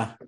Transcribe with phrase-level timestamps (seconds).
[0.00, 0.18] Olá.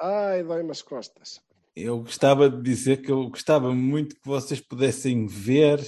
[0.00, 1.40] Ai, dói-me as costas.
[1.74, 5.80] Eu gostava de dizer que eu gostava muito que vocês pudessem ver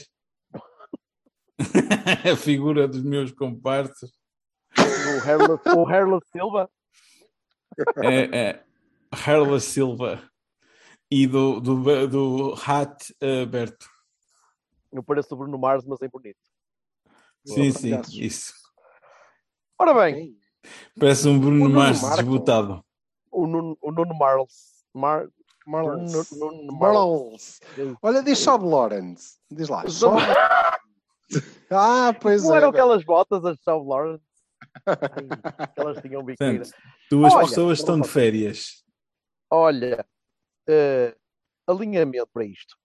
[2.32, 4.10] a figura dos meus comparsas.
[4.78, 6.70] O Hairless, o Silva.
[7.98, 8.64] É, é,
[9.12, 10.30] Harla Silva
[11.10, 13.88] e do, do, do Hat aberto.
[14.92, 16.40] Eu pareço o Bruno Mars, mas em bonito.
[17.44, 18.54] Sim, sim, isso.
[19.78, 20.36] Ora bem,
[20.98, 22.16] Parece um Bruno O Nuno Mars Marco.
[22.16, 22.84] desbotado.
[23.42, 24.84] O Nuno, o Nuno Marles.
[24.94, 25.28] Mar,
[25.66, 26.30] Marlons.
[26.32, 27.60] Nuno- Nuno Marlons.
[28.02, 29.36] Olha, diz Sob Lawrence.
[29.50, 29.86] Diz lá.
[29.88, 30.16] Sob...
[31.70, 32.58] ah, pois Não é.
[32.58, 34.24] eram aquelas botas, as South Lawrence?
[34.86, 34.96] Ai,
[35.74, 36.58] que elas tinham biqueira.
[36.64, 36.76] Portanto,
[37.10, 38.84] duas Olha, pessoas estão de férias.
[39.50, 40.04] Olha,
[40.68, 41.16] eh,
[41.66, 42.76] alinhamento para isto.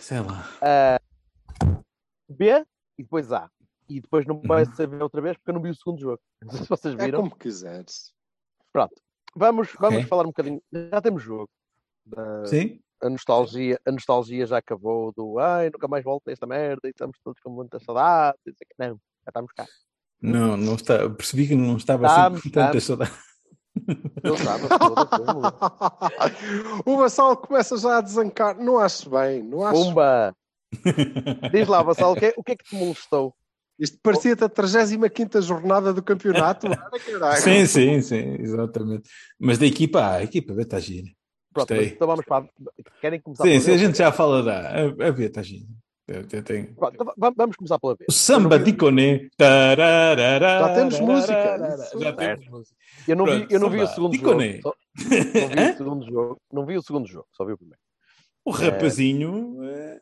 [0.00, 0.48] Sei lá.
[0.60, 1.00] Ah,
[2.28, 2.64] B
[2.98, 3.50] e depois A.
[3.88, 4.74] E depois não vai Uhum.
[4.74, 6.20] saber outra vez porque eu não vi o segundo jogo.
[6.42, 7.20] Não sei se vocês É viram.
[7.20, 8.12] como quiseres.
[8.72, 8.94] Pronto.
[9.34, 10.08] Vamos, vamos Ok.
[10.08, 10.62] falar um bocadinho.
[10.72, 11.48] Já temos jogo.
[12.16, 12.80] Ah, Sim?
[13.02, 16.90] a nostalgia, a nostalgia já acabou do ai, nunca mais volto a esta merda e
[16.90, 18.36] estamos todos com muita saudade.
[18.46, 18.94] dizer que Não, já
[19.28, 19.66] estamos cá.
[20.20, 21.08] Não, não está.
[21.10, 22.84] Percebi que não estava Estamos, assim com tanta estamos.
[22.84, 23.12] saudade.
[24.24, 24.68] Estava,
[26.86, 28.56] o Vassal começa já a desancar.
[28.58, 29.42] Não acho bem.
[29.42, 29.82] Não acho.
[29.84, 30.34] Pumba!
[31.50, 33.34] Diz lá, Vassal, o que, é- o que é que te molestou?
[33.82, 36.68] Isto parecia-te a 35 jornada do campeonato.
[37.42, 39.10] Sim, sim, sim, exatamente.
[39.40, 41.08] Mas da equipa A, a equipa B está gira.
[41.52, 42.48] Pronto, então vamos para.
[43.00, 45.66] Querem começar Sim, sim, a gente já fala da A, B está gira.
[46.08, 48.04] Eu- eu tenho- Pronto, então va- vamos começar pela B.
[48.08, 49.28] O samba de Coné.
[49.38, 51.78] Já temos música.
[52.00, 52.76] Já temos música.
[53.08, 54.60] Eu não vi, eu não vi o segundo Diconé.
[54.60, 54.62] jogo.
[54.62, 56.40] Só, não vi o segundo jogo.
[56.52, 57.80] Não vi o segundo jogo, só vi o primeiro.
[58.44, 60.00] O rapazinho é,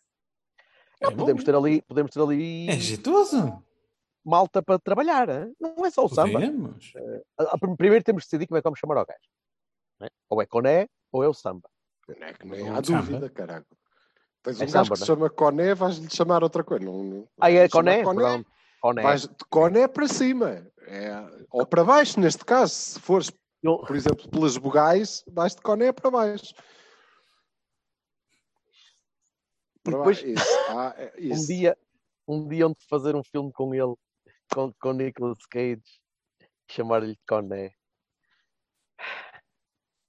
[1.02, 3.62] é podemos ter ali, podemos ter ali É jeitoso.
[4.25, 5.28] Malta para trabalhar.
[5.28, 5.54] hein?
[5.60, 6.38] Não é só o samba.
[7.38, 9.19] A- Primeiro temos de decidir como é que vamos chamar ao gajo.
[10.03, 10.08] é?
[10.28, 11.69] Ou é Coné ou é o samba.
[12.08, 12.98] Não é que nem Não há samba.
[13.03, 13.66] dúvida, caralho.
[14.42, 16.84] Tens É um gajo samba, que se chama Coné, vais-lhe chamar outra coisa.
[16.84, 18.03] Não, não- Ah, é Coné?
[18.03, 18.47] Pronto.
[18.81, 19.03] Coné.
[19.03, 20.66] Vais de Coné para cima.
[20.87, 21.12] É,
[21.50, 22.72] ou para baixo, neste caso.
[22.75, 23.31] Se fores,
[23.62, 26.54] Eu- por exemplo, pelas vogais, vais de Coné para baixo.
[29.82, 30.26] Para depois- baixo.
[30.32, 30.58] Isso.
[30.70, 31.47] Ah, é, um isso.
[31.47, 31.78] dia,
[32.26, 33.94] um dia onde fazer um filme com ele,
[34.53, 35.83] com, com Nicolas Cage,
[36.71, 37.72] chamar-lhe Coné.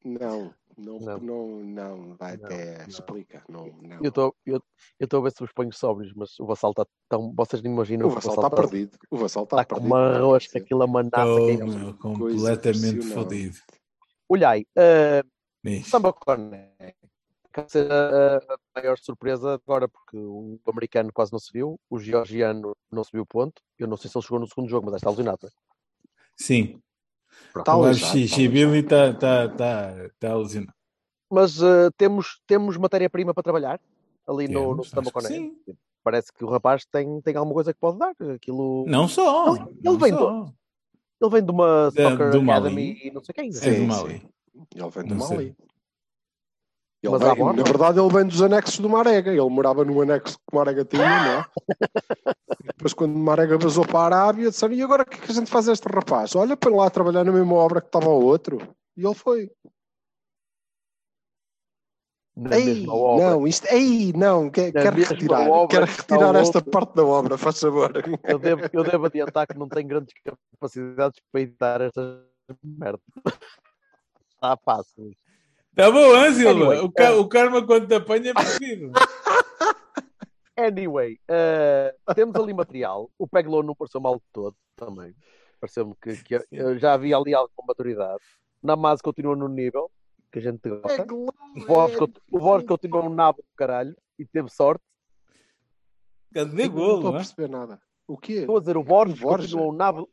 [0.04, 1.18] Não, não, Não.
[1.20, 2.88] não, não, vai Não, até não.
[2.88, 3.44] explica.
[3.48, 4.00] Não, não.
[4.02, 7.32] Eu estou eu, a ver se vos ponho sóbrios, mas o Vassal está tão.
[7.36, 8.98] Vocês não imaginam O que Vassal está perdido.
[9.12, 9.96] O Vassal está Está com perdido.
[9.96, 11.24] uma rosca, aquilo a manata.
[11.26, 13.58] Oh, completamente fodido.
[14.28, 15.24] Olhai, eh,
[15.64, 15.88] Diz.
[15.88, 16.74] Samba Coné.
[17.52, 21.78] Acaba de ser a, a maior surpresa agora, porque o americano quase não se viu,
[21.90, 23.62] o georgiano não se viu ponto.
[23.78, 25.40] Eu não sei se ele chegou no segundo jogo, mas está alucinado.
[25.44, 25.50] né?
[26.38, 26.82] Sim.
[27.56, 30.74] Está O aleijado, está tá, tá, tá alucinado.
[31.30, 33.80] Mas eh, temos, temos matéria-prima para trabalhar
[34.28, 35.56] ali no, no Temos, Samba sim.
[36.04, 38.14] Parece que o rapaz tem, tem alguma coisa que pode dar.
[38.34, 38.86] Aquilo...
[38.88, 39.56] Não só.
[39.56, 40.54] Ele- ele não vem só.
[41.22, 42.60] Ele vem de uma Soccer do Mali.
[42.68, 43.50] Academy e não sei quem.
[43.50, 44.28] É Sim, do Mali.
[44.76, 45.38] Ele vem do Não sei.
[45.38, 45.56] Mali.
[47.04, 49.32] Ele Mas vem- na verdade, ele vem dos anexos do Marega.
[49.32, 51.46] Ele morava no anexo que o Marega tinha, não é?
[52.78, 55.32] Depois, quando o Marega vazou para a Arábia, disseram: e agora o que é que
[55.32, 56.36] a gente faz a este rapaz?
[56.36, 58.60] Olha, para lá trabalhar na mesma obra que estava o outro.
[58.96, 59.50] E ele foi.
[62.36, 66.72] Na Ei, não, isto, ei, não, que, Na quero retirar, quero retirar esta outro.
[66.72, 67.92] parte da obra, faz favor.
[68.24, 70.14] Eu, devo, eu devo adiantar que não tenho grandes
[70.54, 72.22] capacidades para editar estas
[72.64, 73.02] merdas.
[74.34, 75.12] Está fácil.
[75.76, 76.50] Tá bom, Silva?
[76.52, 78.92] Anyway, o, ca- eh, o karma quando te apanha é preferido.
[80.58, 83.10] Anyway, eh, temos ali material.
[83.18, 85.16] O Peglow não pareceu mal de todo também.
[85.60, 88.22] Pareceu-me que, que eu já havia ali algo com maturidade.
[88.62, 89.90] Namaz continua no nível
[90.32, 91.08] que a gente gosta.
[91.12, 94.84] O Borges, cont- o Borges continua um nabo do caralho e teve sorte.
[96.34, 97.16] Cadê Não estou golo, a hein?
[97.18, 97.82] perceber nada.
[98.08, 98.34] O quê?
[98.34, 99.52] Estou a dizer, o Borges, O Borges.
[99.52, 100.10] continua um nabo.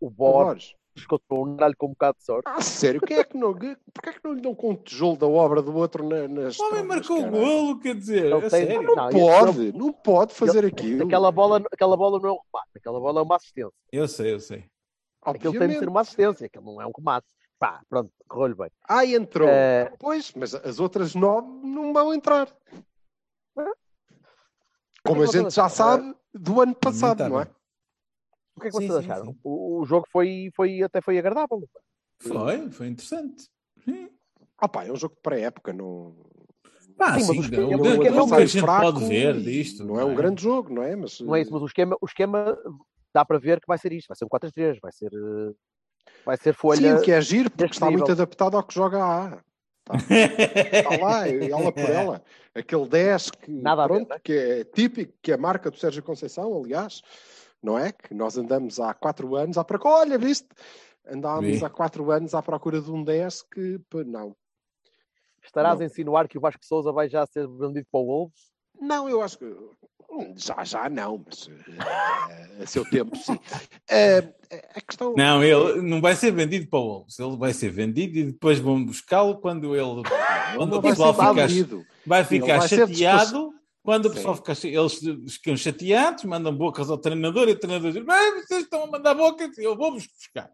[0.00, 0.74] O O Borges.
[1.00, 2.44] Escutou um nalho com um bocado de sorte.
[2.46, 3.52] Ah, sério, quem é que não.
[3.52, 6.58] Porquê é que não lhe dão com um tijolo da obra do outro na, nas.
[6.58, 8.82] O homem marcou o golo, quer dizer, Ele a tem- sério.
[8.82, 11.04] Não, Não, pode, não pode fazer aquilo.
[11.06, 13.72] Aquela bola, aquela bola não é um remate, aquela bola é uma assistência.
[13.92, 14.64] Eu sei, eu sei.
[15.22, 17.26] Aquilo tem de ser uma assistência, aquilo não é um remate.
[17.58, 18.70] Pá, pronto, correu-lhe bem.
[18.88, 19.46] Ah, entrou.
[19.48, 22.48] Eh, Pois, mas as outras nove não vão entrar.
[25.04, 27.48] Como a gente já sabe do ano passado, tá não é?
[28.60, 29.32] O que é que Sim, vocês sim, acharam?
[29.32, 29.38] sim.
[29.42, 31.66] O, o jogo foi, foi, até foi agradável.
[32.20, 33.48] Foi, foi interessante.
[33.82, 34.10] Sim.
[34.58, 36.14] Ah, pá, é um jogo de pré-época, não.
[36.96, 38.66] Pá, Sim, sim, mas o esquema- o, o o, esquema é um que a gente
[38.66, 39.84] pode ver e disto.
[39.84, 40.94] Não é um grande jogo, não é?
[40.94, 42.58] Mas, Não é isso, mas o esquema, o esquema
[43.14, 45.52] dá para ver que vai ser isto, vai ser um 4-3, vai ser, eh,
[46.24, 46.96] vai ser folha.
[46.96, 49.42] Sim, o que é giro, porque está muito adaptado ao que joga a A.
[50.72, 52.22] Está lá, ela por ela.
[52.54, 54.20] Aquele 10 que, Nada a ver, pronto, não é?
[54.20, 57.00] que é típico, que é a marca do Sérgio Conceição, aliás,
[57.62, 57.92] não é?
[57.92, 59.94] Que nós andamos há 4 anos à procura.
[59.94, 60.48] Olha, viste?
[61.06, 61.64] Andávamos Vi.
[61.64, 64.34] há 4 anos à procura de um 10 que, não.
[65.44, 65.82] Estarás Não.
[65.82, 68.40] a insinuar que o Vasco Souza vai já ser vendido para o Wolves?
[68.80, 69.56] Não, eu acho que.
[70.36, 73.38] Já, já não, mas eh, a seu tempo, sim.
[73.88, 74.32] Eh,
[74.74, 75.14] a questão.
[75.16, 77.18] Não, ele não vai ser vendido para o Wolves.
[77.18, 80.02] Ele vai ser vendido e depois vão buscá-lo quando ele
[80.56, 83.54] quando o vai pessoal ser ficar, vai Ele ficar vai ser chateado.
[83.82, 87.92] Quando o pessoal ficar, cha- eles ficam chateados, mandam bocas ao treinador e o treinador
[87.92, 90.50] diz: Bem, vocês estão a mandar bocas, eu vou-vos buscar.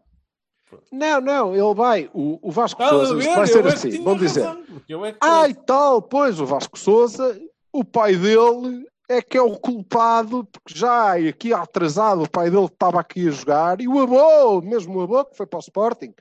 [0.91, 2.09] Não, não, ele vai.
[2.13, 3.35] O, o Vasco Estás a Souza, ver?
[3.35, 4.03] vai ser é assim.
[4.03, 4.45] Vão dizer.
[4.45, 7.39] é que- Ah, e tal, pois, o Vasco Souza,
[7.71, 12.65] o pai dele é que é o culpado, porque já aqui atrasado, o pai dele
[12.65, 16.13] estava aqui a jogar, e o avô, mesmo o avô que foi para o Sporting,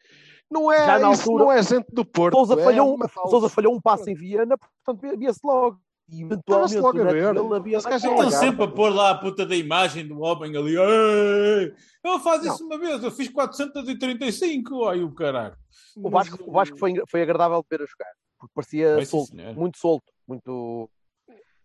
[0.49, 2.35] não é, Já na isso altura, não é gente do Porto.
[2.37, 5.81] Souza é falhou, uma Souza falhou um passo em Viana, portanto via-se logo.
[6.08, 7.35] E eventualmente logo a ver.
[7.35, 10.76] dele é Estão sempre a pôr lá a puta da imagem do homem ali.
[10.76, 11.75] "Ei,
[12.05, 12.55] Ele faz Não.
[12.55, 14.85] isso uma vez, eu fiz 435.
[14.87, 15.56] Ai, o caralho.
[15.97, 19.79] O Vasco, o Vasco foi, foi agradável de ver a jogar, porque parecia solto, muito
[19.79, 20.88] solto, muito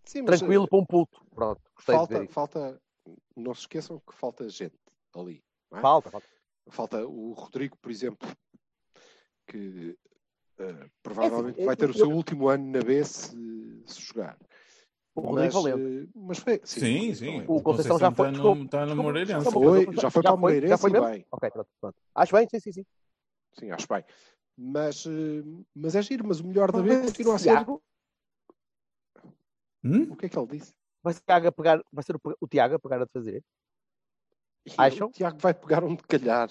[0.06, 1.24] Sim, mas, tranquilo para um puto.
[1.36, 2.82] Pronto, gostei de ver falta, falta,
[3.36, 4.74] não se esqueçam que falta gente
[5.16, 5.44] ali.
[5.72, 5.82] não é?
[5.82, 6.28] Falta, falta.
[6.70, 8.28] Falta o Rodrigo, por exemplo,
[9.48, 9.96] que
[10.60, 13.36] eh, provavelmente É assim, vai ter eu- o seu último ano na B se,
[13.88, 14.38] se jogar.
[15.14, 16.08] O Rodrigo mas, Valente.
[16.08, 17.32] eh, mas foi, Sim, sim.
[17.32, 17.52] Valente.
[17.52, 19.44] O Conceição já foi- Está no, desculpa, está no Moreirense.
[19.44, 19.70] desculpa.
[19.70, 20.54] Foi, Já- já foi já para o foi?
[20.54, 21.08] Já Moreirense foi mesmo?
[21.08, 21.26] bem.
[21.32, 21.96] Ok, pronto, pronto.
[22.16, 22.86] Acho bem, sim, sim, sim.
[23.60, 24.04] Sim, acho bem.
[24.58, 25.44] Mas, eh,
[25.76, 27.66] mas é giro, mas o melhor da B continua a ser.
[29.84, 30.12] Hum?
[30.12, 30.74] O que é que ele disse?
[31.04, 33.44] vai ser, o Tiago a pegar, vai ser o, o Tiago a pegar a fazer.
[34.78, 35.08] Acham?
[35.08, 36.50] O Tiago vai pegar onde calhar.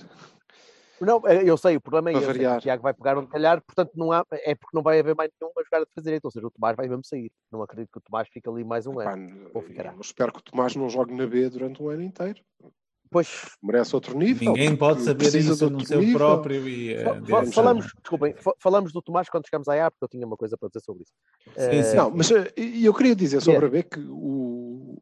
[1.00, 2.24] Não, eh, eu sei, o problema é esse.
[2.24, 2.58] é variar.
[2.58, 5.30] O Tiago vai pegar onde calhar, portanto não há, é porque não vai haver mais
[5.40, 7.30] nenhum a jogar a fazer Ou seja, o Tomás vai mesmo sair.
[7.50, 9.50] Não acredito que o Tomás fique ali mais um Pá, ano.
[9.54, 9.92] Ou ficará.
[9.94, 12.40] eu espero que o Tomás não jogue na B durante um ano inteiro.
[13.12, 14.52] Pois, Merece outro nível.
[14.52, 16.16] Ninguém pode saber isso de no seu nível.
[16.16, 16.68] próprio.
[16.68, 20.04] E, fa- fa- diremos- falamos, desculpem, fa- falamos do Tomás quando chegamos à A, porque
[20.04, 21.12] eu tinha uma coisa para dizer sobre isso.
[21.56, 21.96] Eh, sim.
[21.96, 24.96] Não, mas eh, e eu queria dizer sobre a B que o,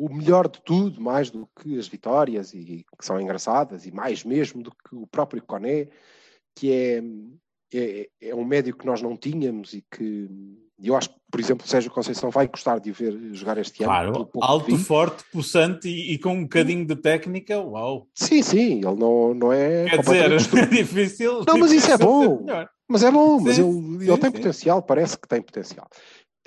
[0.00, 4.24] o melhor de tudo, mais do que as vitórias, e que são engraçadas, e mais
[4.24, 5.88] mesmo do que o próprio Coné,
[6.56, 7.02] que é,
[7.74, 10.28] é, é um médio que nós não tínhamos e que
[10.82, 13.92] eu acho que, por exemplo, o Sérgio Conceição vai gostar de ver jogar este ano.
[13.92, 18.08] Claro, alto, forte, possante e, e com um bocadinho de técnica, uau.
[18.14, 20.70] Sim, sim, ele não, não é Quer dizer, estúpido.
[20.74, 21.44] difícil.
[21.46, 22.46] Não, mas isso é bom.
[22.88, 24.36] Mas é bom, mas Sim, ele, sim, ele tem sim.
[24.36, 25.86] potencial, parece que tem potencial.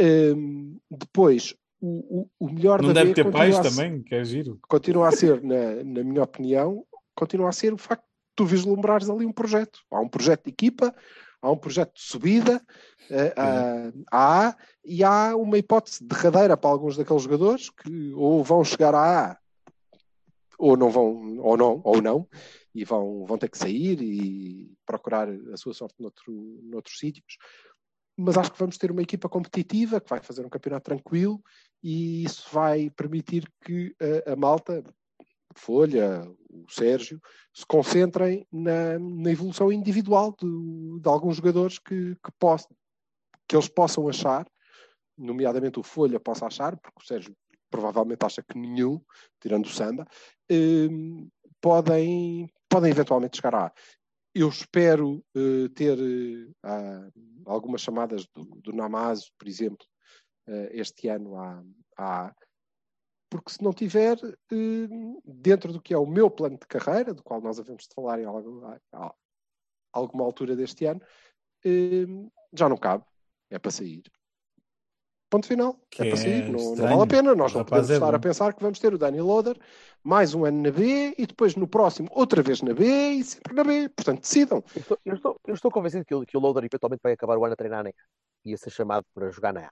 [0.01, 1.55] Hum, depois,
[1.85, 4.57] o, o, melhor Não da deve ter continua pais a, também, que é giro.
[4.67, 9.09] continua a ser, na, na minha opinião, continua a ser o facto de tu vislumbrares
[9.09, 9.79] ali um projeto.
[9.91, 10.95] Há um projeto de equipa,
[11.41, 12.61] há um projeto de subida
[13.09, 18.43] eh, a, a A e há uma hipótese derradeira para alguns daqueles jogadores que ou
[18.43, 19.37] vão chegar a A
[20.57, 22.27] ou não vão, ou não, ou não,
[22.73, 26.31] e vão, vão ter que sair e procurar a sua sorte noutro,
[26.63, 27.37] noutros sítios.
[28.17, 31.41] Mas acho que vamos ter uma equipa competitiva que vai fazer um campeonato tranquilo
[31.81, 33.95] e isso vai permitir que
[34.27, 34.83] a, a malta,
[35.55, 37.19] Folha, o Sérgio,
[37.53, 42.31] se concentrem na, na evolução individual de, de alguns jogadores que, que,
[43.47, 44.47] que eles possam achar,
[45.17, 47.35] nomeadamente o Folha possa achar, porque o Sérgio
[47.69, 49.01] provavelmente acha que nenhum,
[49.41, 50.07] tirando o Samba,
[50.51, 51.27] hum,
[51.59, 53.73] podem, podem eventualmente chegar a.
[54.35, 57.13] Eu espero uh, ter uh,
[57.45, 59.85] algumas chamadas do, do Namazo, por exemplo,
[60.47, 61.63] uh, este ano à,
[61.97, 62.35] à
[63.29, 64.15] porque se não tiver,
[65.25, 68.25] dentro do que é o meu plano de carreira, do qual nós de falar em
[68.25, 69.15] a,
[69.91, 71.01] alguma altura deste ano,
[72.55, 73.03] já não cabe,
[73.49, 74.03] é para sair.
[75.33, 75.79] Ponto final.
[75.89, 76.47] Que é para é.
[76.47, 77.33] Não, não vale a pena.
[77.33, 78.15] Nós não podemos é estar bom.
[78.15, 79.57] a pensar que vamos ter o Danny Loader
[80.03, 83.51] mais um ano na B e depois no próximo outra vez na B e sempre
[83.55, 83.89] na B.
[83.89, 84.63] Portanto, decidam.
[84.75, 87.35] Eu estou, eu estou, eu estou convencido que, o- que o Loader eventualmente vai acabar
[87.35, 87.93] o ano a treinar na A
[88.45, 89.71] e a ser chamado para jogar na A.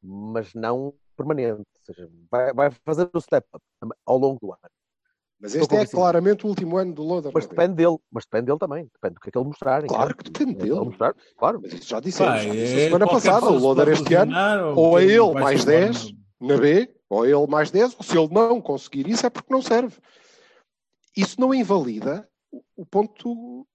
[0.00, 1.58] Mas não permanente.
[1.88, 3.64] Ou seja, vai, vai fazer o step up
[4.06, 4.60] ao longo do ano.
[5.44, 7.30] Mas este é claramente o último ano do Loader.
[7.34, 7.98] Mas depende dele.
[8.10, 8.84] Mas depende dele também.
[8.94, 9.82] Depende do que é que ele mostrar.
[9.86, 10.80] Claro que depende ele dele.
[10.86, 11.60] mostrar, claro.
[11.62, 12.40] Mas isso já dissemos.
[12.40, 13.50] Disse é semana passada.
[13.50, 17.26] O pode este ano ou é ele mais ser embora 10 no- na B, ou
[17.26, 19.94] é ele mais 10, ou se ele não conseguir isso é porque não serve.
[21.16, 22.26] Isso não invalida
[22.76, 23.66] o- ponto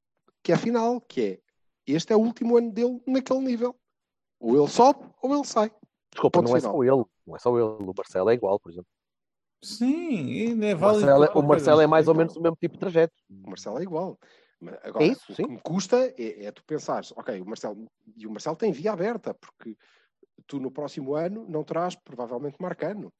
[0.43, 1.39] que é final, que é
[1.85, 3.75] este é o último ano dele naquele nível.
[4.39, 5.71] Ou ele sobe ou ele sai.
[6.11, 6.73] Desculpa, Ponto não é final.
[6.75, 7.05] só ele.
[7.27, 7.63] Não é só ele.
[7.87, 8.87] O Marcelo é igual, por exemplo.
[9.61, 11.05] Sim, ainda é O válido.
[11.05, 13.13] Marcelo, é- o Marcelo é mais ou menos o mesmo tipo de trajeto.
[13.29, 14.17] O Marcelo é igual.
[14.59, 15.43] Mas Agora, É isso, o sim.
[15.43, 17.85] que me custa é, é tu pensares, ok, o Marcelo,
[18.17, 19.77] e o Marcelo tem via aberta, porque
[20.47, 23.11] tu no próximo ano não terás provavelmente Marcano.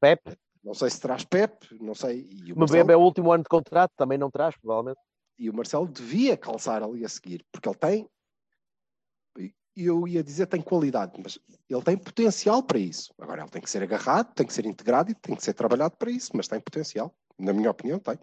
[0.00, 2.28] Pepe, Não sei se terás Pep, não sei.
[2.44, 5.00] E o, Marcelo, é o último ano de contrato, também não traz, provavelmente.
[5.38, 8.08] e o Marcelo devia calçar ali a seguir, porque ele tem,
[9.76, 13.12] eu ia dizer tem qualidade, mas ele tem potencial para isso.
[13.18, 15.96] Agora ele tem que ser agarrado, tem que ser integrado e tem que ser trabalhado
[15.96, 17.14] para isso, mas tem potencial.
[17.38, 18.18] Na minha opinião, tem.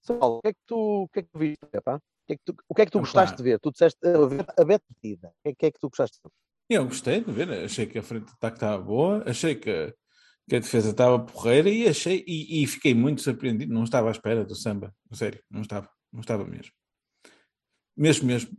[0.00, 1.96] São Paulo, o que é que tu, o que é que tu viste, epá?
[1.96, 3.60] O que é que tu, o que é que tu gostaste de ver?
[3.60, 5.28] Tu disseste a ver a ver partida.
[5.28, 6.76] O que é, que é que tu gostaste de ver?
[6.76, 9.94] Eu gostei de ver, achei que a frente de ataque estava boa, achei que,
[10.48, 13.72] que a defesa estava porreira e achei e, e fiquei muito surpreendido.
[13.72, 16.72] Não estava à espera do samba, a sério, não estava, não estava mesmo.
[17.96, 18.50] Mesmo, mesmo.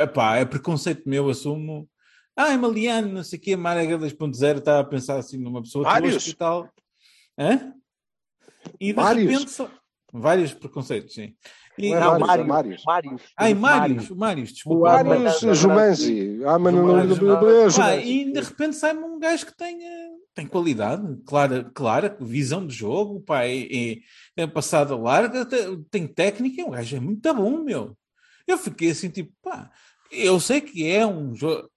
[0.00, 1.88] Epá, é preconceito meu, assumo.
[2.36, 5.90] Ah, Maliano, não sei o quê, Marega 2.0, estava a pensar assim numa pessoa que
[5.90, 6.16] Vários.
[6.16, 6.68] hoje e tal.
[7.38, 7.72] Hã?
[8.80, 9.30] E de Vários.
[9.32, 9.70] repente só...
[10.12, 11.34] Vários preconceitos, sim.
[11.76, 12.46] E, Não é Não, vários, é Mários.
[12.48, 12.84] Mários.
[12.86, 13.22] Mários.
[13.36, 15.04] Ai, Disse Mários, Mários, desculpa.
[15.04, 16.40] Mários mas- Jumanji.
[16.46, 18.08] Ah, mas não- Jumanji.
[18.10, 19.90] e de repente sai-me um gajo que tenha,
[20.34, 23.96] tem qualidade, clara, clara, visão de jogo, pá, é, é,
[24.36, 27.96] é passada larga, te- tem técnica, o gajo é muito bom, meu.
[28.48, 29.70] Eu fiquei assim, tipo, pá,
[30.10, 31.70] eu sei que é um jogo.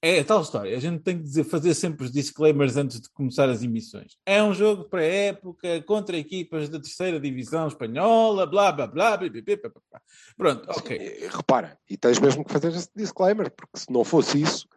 [0.00, 3.48] É tal história, a gente tem que dizer, fazer sempre os disclaimers antes de começar
[3.48, 4.16] as emissões.
[4.24, 9.28] É um jogo para época, contra equipas da terceira divisão espanhola, blá blá blá, blá,
[9.28, 10.00] blá, blá, blá.
[10.36, 10.96] Pronto, ok.
[10.96, 14.68] E, Repara, e tens mesmo que fazer esse disclaimer, porque se não fosse isso,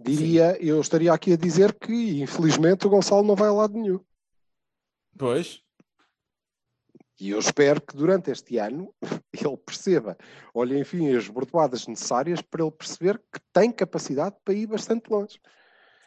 [0.00, 4.00] diria, eu estaria aqui a dizer que, infelizmente, o Gonçalo não vai a lado nenhum.
[5.16, 5.60] Pois,
[7.22, 8.92] E eu espero que durante este ano
[9.32, 10.18] ele perceba,
[10.52, 15.38] olha, enfim, as bordoadas necessárias para ele perceber que tem capacidade para ir bastante longe.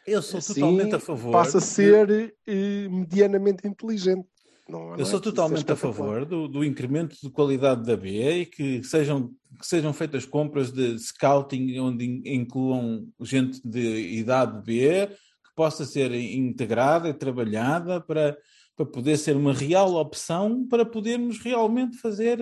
[0.06, 1.32] eu sou Assim, totalmente a favor.
[1.32, 4.28] Passa a ser eh, medianamente inteligente.
[4.68, 7.96] Não, não é Eu sou ser totalmente a favor do, do incremento de qualidade da
[7.96, 14.18] B e que sejam, que sejam feitas compras de scouting onde in- incluam gente de
[14.18, 18.36] idade B que possa ser integrada e trabalhada para,
[18.76, 22.38] para poder ser uma real opção para podermos realmente fazer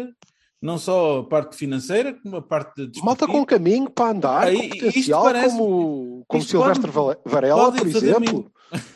[0.61, 3.47] não só a parte financeira, como a parte de Malta com desportiva.
[3.47, 8.51] caminho para andar, Ah, com potencial, parece- como, como Silvestre pode- Varela, pode por exemplo.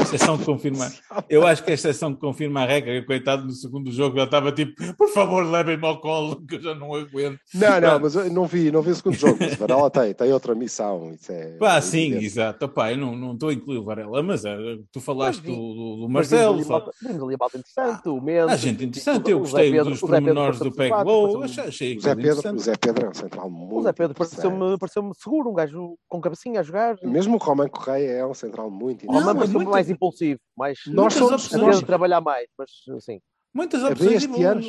[0.00, 0.92] exceção de confirmar.
[1.28, 4.24] Eu acho que a exceção que confirma a regra, que coitado no segundo jogo, ele
[4.24, 7.38] estava tipo, por favor, levem-me ao colo, que eu já não aguento.
[7.54, 9.36] Não, não, mas eu não vi, não vi o segundo jogo.
[9.40, 11.12] Mas Varela tem, tem outra missão.
[11.12, 12.26] Isso é, Pá, é sim, evidente.
[12.26, 12.64] exato.
[12.66, 14.56] Opá, eu não não estou a incluir o Varela, mas eh,
[14.92, 16.54] tu falaste do, do, do Marcelo.
[16.56, 18.52] vimos ali malta- interessante, o Mendes.
[18.52, 22.14] Ah, gente interessante, o- eu gostei Pedro- dos pormenores do Peg Low, achei, O Zé,
[22.14, 22.62] Pedro, o interessante.
[22.62, 24.40] Zé Pedro é um central muito O Zé Pedro interessante.
[24.42, 26.96] pareceu-me pareceu seguro, um gajo com cabecinha a jogar.
[27.02, 30.40] Mesmo o Roman Correia é um central muito O Não, é pareceu-me muito- mais impulsivo,
[30.56, 31.82] mais Nós somos, opções.
[31.82, 33.20] trabalhar mais, mas assim.
[33.54, 34.62] Muitas opções este ano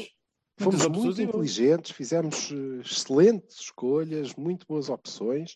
[0.59, 5.55] fomos opções muito inteligentes, fizemos eh, excelentes escolhas, muito boas opções.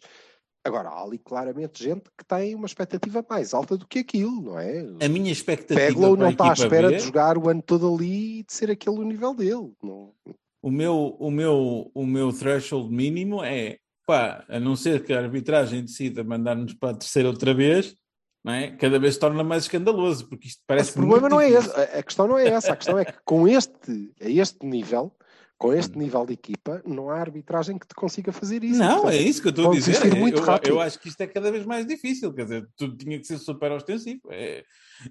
[0.64, 4.60] Agora, há ali claramente gente que tem uma expectativa mais alta do que aquilo, não
[4.60, 4.82] é?
[5.04, 7.64] A minha expectativa Peglow para a não está à espera B, de jogar o ano
[7.64, 9.74] todo ali e de ser aquele o nível dele.
[9.82, 10.14] Não,
[10.62, 15.20] o meu, o meu, o meu threshold mínimo é, pá, a não ser que a
[15.20, 17.96] arbitragem decida mandar-nos para a terceira outra vez,
[18.44, 18.72] não é?
[18.72, 21.70] cada vez se torna mais escandaloso, porque isto Mas parece o problema não é esse.
[21.70, 22.74] A questão não é essa.
[22.74, 25.16] A questão é que com este, a este nível,
[25.58, 28.80] com este nível de equipa, não há arbitragem que te consiga fazer isso.
[28.80, 29.92] Não, Portanto, é isso que eu estou a dizer.
[29.92, 30.70] desistir muito eu, rápido.
[30.72, 33.38] eu acho que isto é cada vez mais difícil, quer dizer, tudo tinha que ser
[33.38, 34.22] super ostensivo.
[34.32, 34.64] É,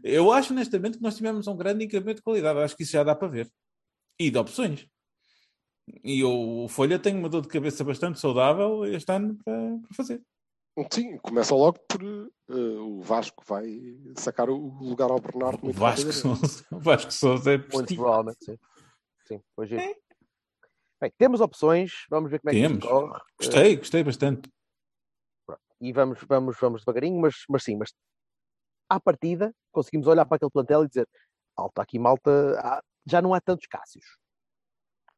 [0.03, 2.93] eu acho honestamente que nós tivemos um grande incremento de qualidade, eu acho que isso
[2.93, 3.49] já dá para ver.
[4.19, 4.87] E de opções.
[6.05, 9.95] E o, o Folha tem uma dor de cabeça bastante saudável este ano para, para
[9.97, 10.21] fazer.
[10.91, 13.67] Sim, começa logo por eh, o Vasco vai
[14.17, 16.13] sacar o lugar ao Bernardo O Vasco.
[16.13, 18.59] Souza, o Vasco Souza é Muito provavelmente, sim.
[19.27, 19.83] Sim, foi giro.
[21.01, 22.79] Bem, temos opções, vamos ver como é que Temos.
[22.85, 23.21] isto corre.
[23.39, 24.51] Gostei, gostei bastante.
[25.81, 27.93] e vamos, vamos, vamos devagarinho, mas, mas sim, mas
[28.89, 31.09] à partida conseguimos olhar para aquele plantel e dizer
[31.57, 34.05] alta aqui malta, já não há tantos Cássios.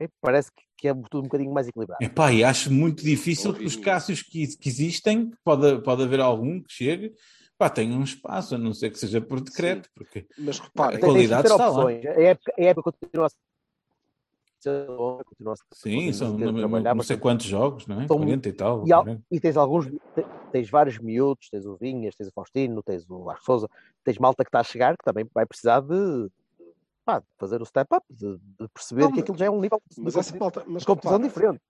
[0.03, 2.03] É, parece que, que é tudo um bocadinho mais equilibrado.
[2.03, 3.77] Epá, e acho muito difícil que os.
[3.77, 7.13] Cássios que, que existem, que pode, pode haver algum que chegue,
[7.57, 11.09] pá, tenham um espaço, a não ser que seja por decreto, porque Mas reparem, Tem-
[11.09, 11.89] qualidade de ter está lá.
[11.89, 13.37] A época, a época continua a ser
[15.25, 18.07] continua a sim, são a não, trabalhar, não sei quantos jogos, não é?
[18.07, 18.87] São- 40 e tal.
[18.87, 19.23] E, 40.
[19.31, 23.25] e tens alguns, te- tens vários miúdos, tens o Vinhas, tens o Faustino, tens o
[23.25, 23.69] Vasco Souza,
[24.05, 26.29] tens malta que está a chegar que também vai precisar de,
[27.05, 29.61] pá, de fazer o step up, de, de perceber Não, que aquilo já é um
[29.61, 31.63] nível de mas essa malta, mas competição repara, diferente.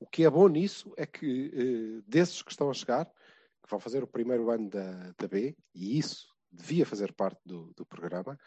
[0.00, 3.80] O que é bom nisso é que eh, desses que estão a chegar, que vão
[3.80, 8.38] fazer o primeiro ano da, da B, e isso devia fazer parte do, do programa,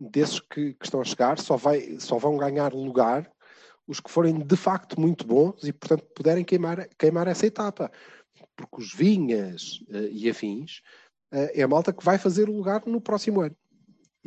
[0.00, 3.30] desses que, que estão a chegar só, vai, só vão ganhar lugar
[3.86, 7.90] os que forem de facto muito bons e, portanto, puderem queimar, queimar essa etapa.
[8.54, 10.82] Porque os vinhas eh, e afins
[11.32, 13.56] eh, é a malta que vai fazer o lugar no próximo ano.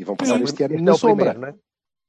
[0.01, 1.15] E vão passar Sim, este ano na é o sombra.
[1.33, 1.55] primeiro, não é?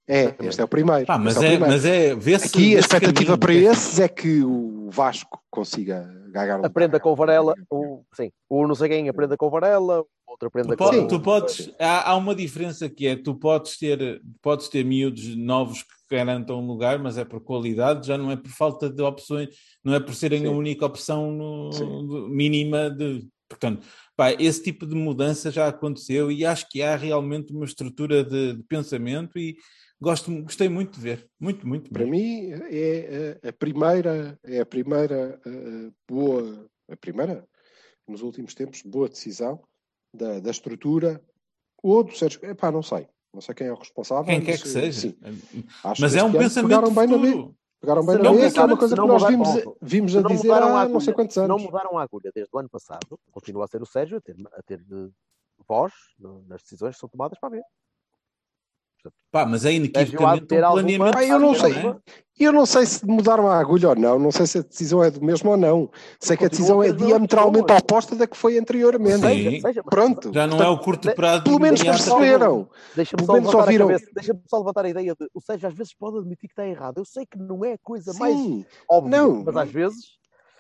[0.09, 1.07] É, este é o primeiro.
[1.07, 1.67] Pá, mas é, o primeiro.
[1.69, 2.47] mas é, vê-se.
[2.47, 6.99] Aqui a vê-se expectativa caminho, para esses é que o Vasco consiga ganhar um Aprenda
[6.99, 10.49] com o Varela, o, sim, o não sei quem aprenda com o Varela, o outro
[10.49, 14.69] aprenda Tu, com tu podes, há, há uma diferença que é, tu podes ter, podes
[14.69, 18.51] ter miúdos novos que garantam um lugar, mas é por qualidade, já não é por
[18.51, 19.51] falta de opções,
[19.85, 20.47] não é por serem Sim.
[20.47, 23.29] a única opção no- mínima de.
[23.53, 28.25] Portanto, pá, esse tipo de mudança já aconteceu e acho que há realmente uma estrutura
[28.25, 29.57] de, de pensamento e
[30.01, 31.29] gosto, gostei muito de ver.
[31.39, 31.91] Muito, muito.
[31.91, 37.47] Para mim é a, a primeira, é a primeira eh, boa, a primeira,
[38.09, 39.63] nos últimos tempos, boa decisão
[40.15, 41.23] da, da estrutura
[41.83, 42.45] ou do Sérgio.
[42.45, 43.07] Epá, não sei.
[43.33, 44.27] Não sei quem é o responsável.
[44.27, 45.01] Quem quer mas, que eh, seja.
[45.01, 45.17] Sim.
[45.83, 47.57] Acho Mas que é um pensamento pegaram bem futuro.
[47.83, 49.49] Pegaram bem não que é uma coisa que nós vimos,
[49.83, 51.63] vimos a não dizer a há não sei agulha- quantos se não anos.
[51.65, 54.63] mudaram a agulha desde o ano passado, continua a ser o Sérgio a ter, a
[54.63, 55.11] ter de
[55.69, 55.93] voz
[56.47, 57.63] nas decisões que são tomadas para ver.
[59.31, 61.13] Pá, mas é inequivocamente um ter alguma- planeamento.
[61.15, 61.73] Pá, eu não sei.
[61.73, 61.97] é?
[62.39, 65.11] Eu não sei se mudaram a agulha ou não, não sei se a decisão é
[65.11, 65.91] do mesmo ou não.
[66.19, 69.21] Sei que a decisão é diametralmente oposta da que foi anteriormente.
[69.21, 69.45] Sim.
[69.45, 70.31] Seja, seja, Pronto.
[70.35, 72.69] Já não é o curto De- prazo Pelo menos perceberam.
[72.97, 73.87] Deixa-me só menos levantar a ouviram.
[73.87, 76.67] cabeça, deixa-me só levantar a ideia de o Sérgio às vezes pode admitir que está
[76.67, 76.99] errado.
[76.99, 79.45] Eu sei que não é a coisa mais Sim, óbvia, Não.
[79.45, 80.05] mas às vezes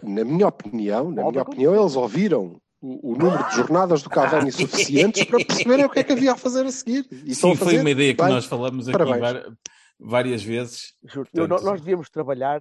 [0.03, 4.51] na minha opinião, na minha opinião, eles ouviram o, o número de jornadas do Cavani
[4.53, 7.07] suficientes para perceberem o que é que havia a fazer a seguir.
[7.25, 8.33] E Sim, a foi fazer uma ideia que bem.
[8.33, 9.57] nós falamos aqui Parabéns.
[9.99, 10.95] várias vezes.
[11.05, 12.61] juro, Portanto, nós devíamos trabalhar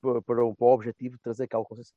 [0.00, 1.94] para, para o, para o objetivo de trazer aquela consciência.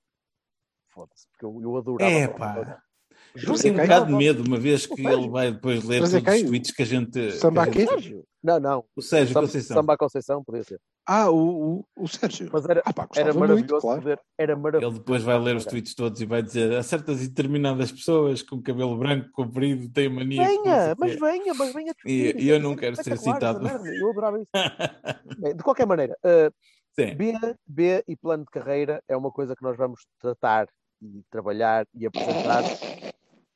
[0.90, 2.12] Foda-se, porque eu, eu adorava.
[2.12, 2.84] É, pá.
[3.34, 6.48] Tenho um bocado de medo, uma vez que ele vai depois ler Trazer todos os
[6.50, 7.32] tweets que a gente.
[7.34, 8.02] Samba que a gente- aqui?
[8.02, 8.24] Sérgio?
[8.44, 8.84] Não, não.
[8.96, 9.76] O Sérgio Samba, Conceição.
[9.78, 10.80] Samba Conceição podia ser.
[11.08, 12.50] Ah, o, o, o Sérgio.
[12.52, 14.02] Mas era, Ah, pá, era muito, maravilhoso claro.
[14.02, 14.20] poder.
[14.38, 14.94] Era maravilhoso.
[14.96, 18.42] Ele depois vai ler os tweets todos e vai dizer a certas e determinadas pessoas
[18.42, 20.44] com cabelo branco comprido têm mania.
[20.46, 21.94] Venha, mas venha, mas venha.
[22.06, 23.68] E- e eu é não quero ser citado.
[23.68, 24.52] Eu adorava isso.
[25.40, 26.52] Bem, de qualquer maneira, uh,
[27.00, 27.16] Sim.
[27.16, 27.34] B,
[27.68, 30.68] B e plano de carreira é uma coisa que nós vamos tratar
[31.02, 32.64] e trabalhar e apresentar.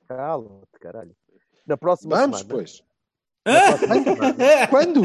[0.07, 1.15] Cala-te, caralho.
[1.67, 2.55] Na próxima Vamos, semana.
[2.55, 2.83] pois.
[3.45, 4.35] Na próxima semana.
[4.69, 5.01] Quando?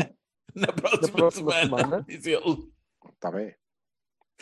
[0.55, 2.05] Na próxima, Na próxima semana, semana.
[2.09, 2.71] diz ele.
[3.15, 3.55] Está bem.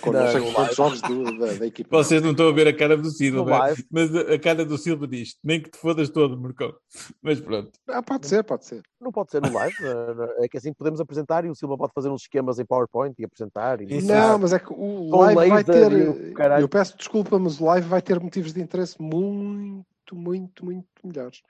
[0.00, 1.96] Com Na- não sei no quantos jogos do- da, da equipa.
[1.96, 3.44] Vocês não estão a ver a cara do Silva,
[3.90, 6.72] mas a cara do Silva diz: nem que te fodas todo, Marcão.
[7.20, 7.72] Mas pronto.
[7.88, 8.80] Ah, pode ser, pode ser.
[9.00, 9.74] Não pode ser no live.
[9.82, 12.64] na- na- É que assim podemos apresentar e o Silva pode fazer uns esquemas em
[12.64, 13.80] PowerPoint e apresentar.
[13.80, 14.00] E.
[14.02, 15.90] Não, mas é que o live vai ter.
[15.92, 16.60] e.
[16.62, 21.42] Eu peço desculpa, mas o live vai ter motivos de interesse muito, muito, muito melhores.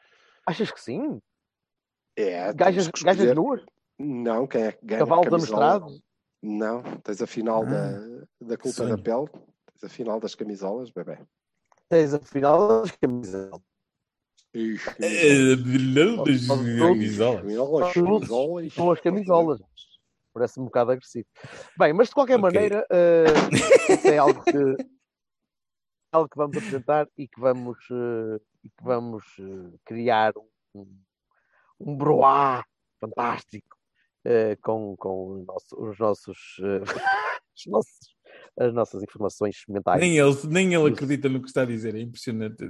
[0.46, 1.20] Achas que sim?
[2.16, 3.64] É, Gajas, que gajas nuas?
[3.98, 4.98] Não, quem é que ganha?
[5.00, 5.50] Cavalos?
[6.42, 7.66] Não, tens a final Ah,
[8.40, 8.96] da, da culpa sonho.
[8.96, 9.26] da pele,
[9.72, 11.18] tens a final das camisolas, bebê.
[11.88, 13.60] Tens a final das camisolas.
[15.00, 17.40] É, não, Pode- das camisolas.
[17.40, 18.74] Camisolas, camisolas.
[18.74, 19.60] São as camisolas.
[20.32, 21.26] Parece um bocado agressivo.
[21.76, 22.42] Bem, mas de qualquer Ok.
[22.42, 22.86] maneira,
[23.88, 24.76] isso é algo que,
[26.12, 30.33] algo que vamos apresentar e que vamos, eh, e que vamos eh, criar
[30.74, 30.87] um,
[31.81, 32.64] um broá
[33.00, 33.76] fantástico
[34.24, 36.81] eh, com, com nosso- os nossos, eh,
[37.57, 38.16] os nossos-
[38.61, 40.00] as nossas informações mentais.
[40.00, 42.64] Nem ele, nem ele acredita no que está a dizer, é impressionante.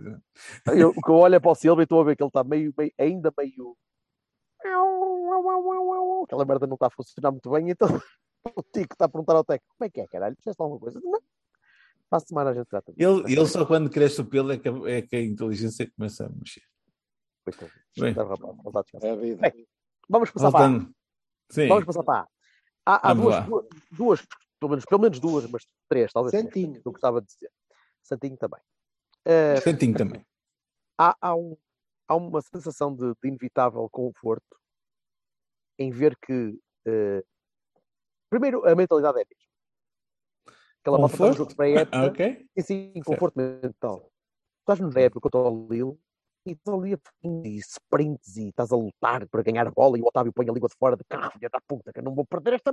[0.67, 2.29] Eu, o que eu olho é para o Silva e estou a ver que ele
[2.29, 3.77] está meio, meio- ainda meio.
[6.25, 7.89] Aquela merda não está a funcionar muito bem, então
[8.57, 10.37] o Tico está a perguntar ao técnico: como é que é, caralho?
[10.37, 11.01] Fizeste alguma coisa?
[11.03, 11.21] Não.
[12.11, 12.93] Para a semana a gente trata.
[12.97, 16.27] Ele, ele só quando cresce o pelo é que, a- é que a inteligência começa
[16.27, 16.63] a mexer.
[17.45, 17.73] Coitado.
[17.99, 18.15] Bem.
[19.03, 19.41] É a vida.
[19.51, 19.67] Bem,
[20.09, 20.69] Vamos passar para.
[21.51, 21.69] Sim.
[21.69, 22.29] Vamos passar para A.
[22.87, 24.27] Há, há duas, duas, duas,
[24.59, 26.31] pelo menos, pelo menos duas, mas três, talvez.
[26.33, 26.81] Santinho.
[26.81, 27.51] que Eu gostava de dizer.
[28.03, 28.61] Santinho também.
[29.27, 30.25] Eh, Santinho também.
[30.97, 31.57] há, há, um-
[32.09, 34.59] há uma sensação de, de inevitável conforto
[35.79, 37.23] em ver que, eh,
[38.31, 39.48] primeiro, a mentalidade é a mesma.
[40.89, 41.37] Aquela no Conforto?
[41.37, 42.47] jogo de pré-época, Ok.
[42.57, 44.01] e sim, conforto mental.
[44.67, 45.99] Tu estás no época contra o Lille
[46.47, 46.99] e estás ali a
[47.47, 50.53] e sprints e estás a lutar para ganhar a bola e o Otávio põe a
[50.53, 52.73] língua de fora de carro, filha da puta, que eu não vou perder esta.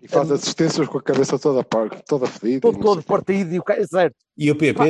[0.00, 2.56] E faz assistências com a cabeça toda, par- toda fedida.
[2.58, 4.16] e Todo, todo partido e o cara, certo.
[4.36, 4.80] E o PP?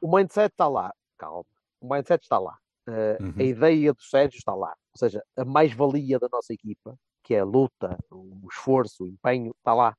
[0.00, 1.44] o mindset está lá, calma,
[1.80, 2.56] o mindset está lá.
[2.88, 3.34] Uh, Uhum.
[3.38, 4.70] A ideia do Sérgio está lá.
[4.92, 9.54] Ou seja, a mais-valia da nossa equipa, que é a luta, o esforço, o empenho,
[9.56, 9.96] está lá.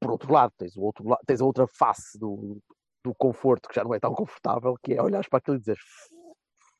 [0.00, 2.58] Por outro lado, tens, o outro, la- tens a outra face do,
[3.04, 5.78] do conforto, que já não é tão confortável, que é olhares para aquilo e dizer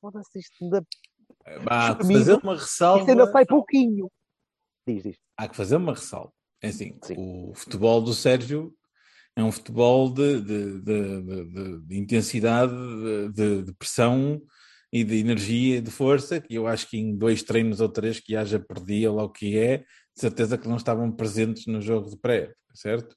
[0.01, 0.85] foda-se, isto ainda,
[1.69, 3.01] Há que fazer uma ressalva.
[3.01, 4.11] isto ainda sai pouquinho.
[4.87, 5.17] Diz, diz.
[5.37, 6.33] Há que fazer uma ressalva.
[6.63, 7.15] É assim, Sim.
[7.17, 8.73] o futebol do Sérgio
[9.35, 14.41] é um futebol de, de, de, de- de- de intensidade, de, de- de pressão
[14.93, 18.37] e de energia, de força, que eu acho que em dois treinos ou três que
[18.37, 19.85] haja perdia lá o que é, de
[20.21, 23.17] certeza que não estavam presentes no jogo de pré, certo?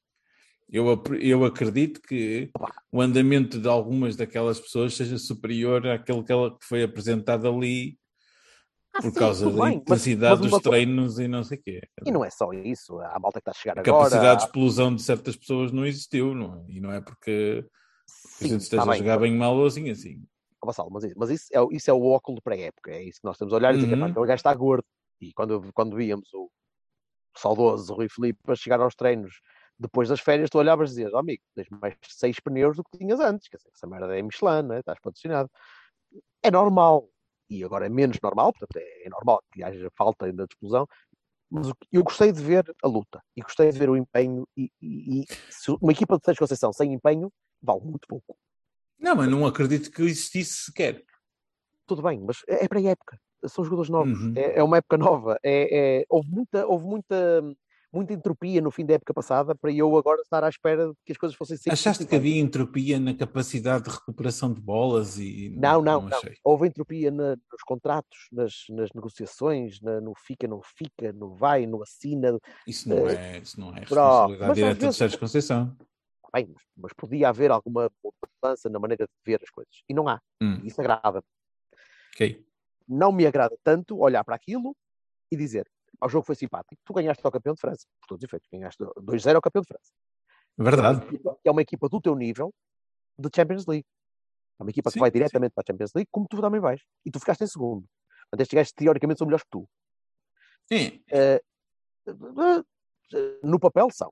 [0.71, 0.85] Eu,
[1.19, 2.51] eu acredito que
[2.91, 7.97] o andamento de algumas daquelas pessoas seja superior àquele que ela que foi apresentado ali
[8.93, 11.43] Ah, por sim, causa da bem, mas- intensidade mas dos uma co- treinos e não
[11.43, 11.81] sei o quê.
[12.05, 13.93] E não é só isso, a malta que está a chegar A agora.
[13.99, 16.65] capacidade de explosão de certas pessoas não existiu, não é?
[16.71, 17.65] E não é porque
[18.05, 20.23] a Sim, gente está esteja a jogar bem mal ou assim, assim.
[20.63, 23.21] Vassalo, mas, isso, mas isso, é, o- isso é o óculo de pré-época, é isso
[23.21, 23.99] que nós temos a olhar e dizer que Uhum.
[24.01, 24.83] "Epá, aquele gajo está gordo.
[25.21, 26.49] E quando, quando víamos o
[27.39, 29.39] saudoso Rui Filipe a chegar aos treinos
[29.77, 32.97] depois das férias, tu olhavas e dizias, oh, amigo, tens mais seis pneus do que
[32.97, 34.79] tinhas antes, quer dizer, essa merda é Michelin, não é?
[34.79, 35.49] estás patrocinado.
[36.43, 37.09] É normal,
[37.49, 40.85] e agora é menos normal, portanto é, é normal que haja falta ainda de explosão,
[41.49, 45.21] mas eu gostei de ver a luta, e gostei de ver o empenho, e, e-
[45.21, 48.37] e se uma equipa de Sérgio Conceição sem empenho, vale muito pouco.
[48.99, 51.03] Não, mas não acredito que existisse sequer.
[51.87, 53.19] tudo bem, mas é é para a época.
[53.47, 54.19] São jogadores novos.
[54.19, 54.33] Uhum.
[54.35, 55.39] É, é uma época nova.
[55.43, 57.41] É, é- houve muita, houve muita,
[57.91, 61.11] muita entropia no fim da época passada para eu agora estar à espera de que
[61.13, 61.71] as coisas fossem sempre.
[61.71, 66.17] Achaste que havia entropia na capacidade de recuperação de bolas e Não, não, não.
[66.17, 66.35] achei.
[66.43, 71.65] Houve entropia na- nos contratos, nas, nas negociações, na- no fica, não fica, no vai,
[71.65, 72.37] no assina.
[72.67, 75.77] Isso não é, isso não é responsabilidade direta de vezes- Sérgio Conceição.
[76.31, 77.89] Bem, mas, mas podia haver alguma
[78.43, 79.73] mudança na maneira de ver as coisas.
[79.89, 80.19] E não há.
[80.39, 81.23] Hum, Isso agrada.
[82.13, 82.45] ok.
[82.89, 84.75] Não me agrada tanto olhar para aquilo
[85.31, 85.69] e dizer:
[86.01, 86.81] "Ah, o jogo foi simpático.
[86.83, 87.85] Tu ganhaste ao campeão de França.
[88.01, 89.91] Por todos os efeitos, ganhaste 2-0 ao campeão de França.
[90.57, 91.05] Verdade.
[91.07, 92.51] que é uma equipa do teu nível
[93.17, 93.85] de Champions League.
[94.59, 95.13] É uma equipa Sim, que vai sim.
[95.13, 96.81] diretamente para a Champions League, como tu também vais.
[97.05, 97.85] E tu ficaste em segundo.
[98.23, 99.69] Portanto, estes gajos teoricamente são melhores que tu.
[100.67, 101.41] Sim, eh,
[103.43, 104.11] no papel são.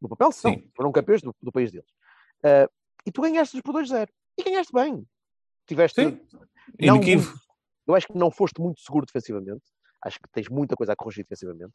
[0.00, 0.52] No papel são.
[0.52, 0.70] Sim.
[0.74, 1.88] Foram campeões do, do país deles.
[2.42, 2.68] Eh,
[3.06, 4.08] e tu ganhaste por 2-0.
[4.38, 5.06] E ganhaste bem.
[5.66, 6.02] Tiveste.
[6.04, 6.20] sim.
[6.80, 7.45] não muito-
[7.86, 9.62] eu acho que não foste muito seguro defensivamente.
[10.02, 11.72] Acho que tens muita coisa a corrigir defensivamente.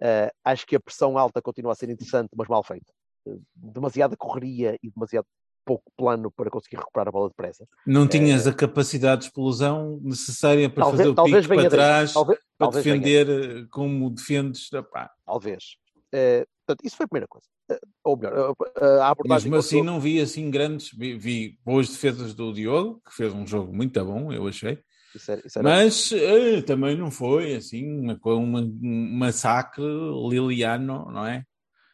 [0.00, 2.92] Eh, acho que a pressão alta continua a ser interessante, mas mal feita.
[3.26, 5.26] Eh, demasiada correria e demasiado
[5.64, 7.66] pouco plano para conseguir recuperar a bola depressa.
[7.86, 10.84] Não tinhas a capacidade de explosão necessária para.
[10.84, 14.10] Talvez- fazer o talvez pique venha para trás, Talvez, para talvez venha defender eh, como
[14.10, 14.72] defendes.
[14.72, 15.76] Epá, Talvez.
[16.12, 17.46] Eh, portanto, isso foi a primeira coisa.
[17.70, 19.50] Eh, ou melhor, eh, eh, a abordagem.
[19.50, 20.90] Mesmo assim, não vi assim grandes.
[20.96, 24.78] Vi, vi boas defesas do Diogo, que fez um jogo muito bom, eu achei.
[25.14, 29.82] Isso era, isso era- Mas eh, também não foi assim uma, um massacre
[30.28, 31.44] liliano, não é?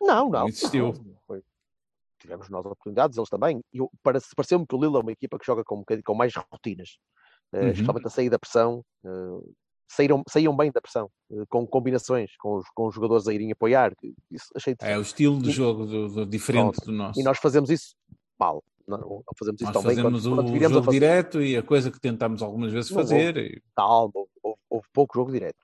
[0.01, 0.49] Não, não.
[0.49, 0.93] existiu.
[1.29, 1.43] não,
[2.19, 3.61] Tivemos nós oportunidades, eles também.
[3.73, 3.79] E
[4.35, 6.99] pareceu-me que o Lille é uma equipa que joga com, um com mais rotinas.
[7.53, 7.71] Eh, Uhum.
[7.71, 8.85] Especialmente a sair da pressão.
[9.05, 9.51] eh,
[9.89, 11.11] saíram, saíam bem da pressão.
[11.49, 13.93] com combinações, com os, com os jogadores a irem apoiar.
[14.31, 17.19] Isso achei É o estilo de jogo do, do- diferente do nosso.
[17.19, 17.95] E nós fazemos isso
[18.39, 18.63] mal.
[18.99, 20.91] Não, fazemos isso Nós tão bem fazemos quanto, o quanto jogo fazer.
[21.01, 23.37] direto e a coisa que tentámos algumas vezes Não fazer.
[23.37, 25.59] e Calma, houve, houve- houve pouco jogo direto.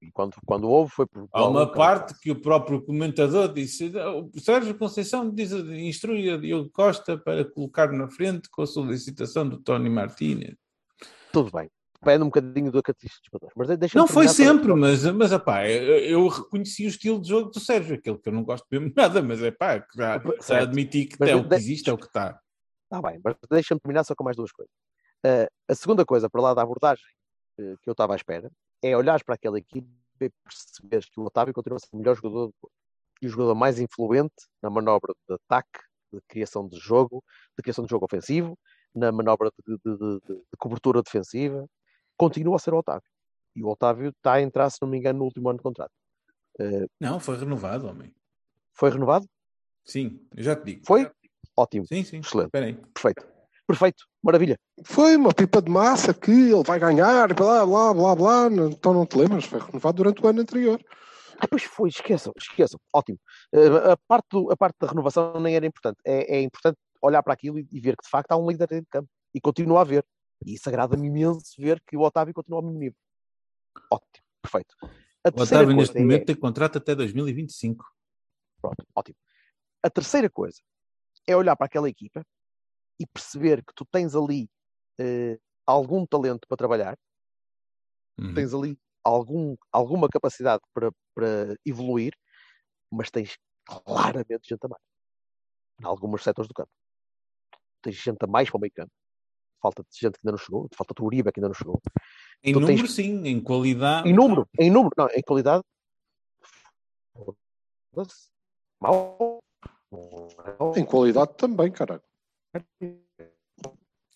[0.00, 1.26] E quando, quando houve, foi por.
[1.32, 3.90] Há uma parte que o próprio comentador disse:
[4.32, 9.48] o Sérgio Conceição diz, instrui a Diogo Costa para colocar na frente com a solicitação
[9.48, 10.54] do Tony Martínez.
[11.32, 11.68] Tudo bem.
[12.00, 13.54] Depende um bocadinho do característico dos jogadores.
[13.56, 17.20] Mas deixa-me Não foi terminar para- sempre, mas, mas epá, eu, eu reconheci o estilo
[17.20, 20.22] de jogo do Sérgio, aquele que eu não gosto mesmo nada, mas é pá, já,
[20.46, 22.38] já admiti que Mas é o que existe, é o que está.
[22.90, 24.72] Está bem, mas deixa-me terminar só com mais duas coisas.
[25.22, 27.04] Eh, a segunda coisa, para lá da abordagem
[27.58, 28.50] eh, que eu estava à espera,
[28.82, 29.86] é olhares para aquela equipe
[30.20, 32.50] e perceberes que o Otávio continua a ser o melhor jogador
[33.20, 35.80] e o jogador mais influente na manobra de ataque,
[36.12, 37.22] de criação de jogo,
[37.56, 38.58] de criação de jogo ofensivo,
[38.94, 41.68] na manobra de, de- de- de- cobertura defensiva,
[42.16, 43.08] continua a ser o Otávio.
[43.54, 45.92] E o Otávio está a entrar, se não me engano, no último ano de contrato.
[46.58, 48.14] Eh, Não, foi renovado, homem.
[48.72, 49.28] foi renovado?
[49.84, 50.86] Sim, eu já te digo.
[50.86, 51.10] Foi?
[51.58, 51.86] Ótimo.
[51.86, 52.18] Sim, sim.
[52.18, 52.46] Excelente.
[52.46, 52.74] Espera aí.
[52.94, 53.26] Perfeito.
[53.66, 54.04] Perfeito.
[54.22, 54.56] Maravilha.
[54.84, 58.46] Foi uma pipa de massa que ele vai ganhar, blá, blá, blá, blá.
[58.70, 59.44] Então não te lembras?
[59.44, 60.80] Foi renovado durante o ano anterior.
[61.40, 62.78] Ah, pois foi, esqueçam, esqueçam.
[62.94, 63.18] Ótimo.
[63.52, 65.98] Eh, a, parte do- a parte da renovação nem era importante.
[66.04, 68.68] É, é importante olhar para aquilo e, e ver que de facto há um líder
[68.68, 69.08] dentro de campo.
[69.34, 70.04] E continua a haver.
[70.46, 72.96] E isso agrada-me imenso ver que o Otávio continua ao mesmo nível.
[73.90, 74.24] Ótimo.
[74.40, 74.74] Perfeito.
[75.24, 77.84] A O Otávio, neste é- momento, tem contrato até 2025.
[78.62, 79.16] Pronto, ótimo.
[79.82, 80.58] A terceira coisa
[81.28, 82.24] é olhar para aquela equipa
[82.98, 84.48] e perceber que tu tens ali
[84.98, 86.98] eh, algum talento para trabalhar,
[88.18, 88.34] Uhum.
[88.34, 92.12] tens ali algum, alguma capacidade para, para evoluir,
[92.90, 94.82] mas tens claramente gente a mais.
[95.80, 96.70] Em alguns setores do campo.
[97.80, 98.90] Tens gente a mais para o meio campo.
[99.62, 101.80] Falta de gente que ainda não chegou, falta o Uribe que ainda não chegou.
[102.42, 103.24] Em Tu tens- número, sim.
[103.24, 104.08] Em qualidade.
[104.08, 105.62] Em número, em número, não, em qualidade.
[108.80, 109.38] Mal.
[110.76, 112.02] Em qualidade também, caralho.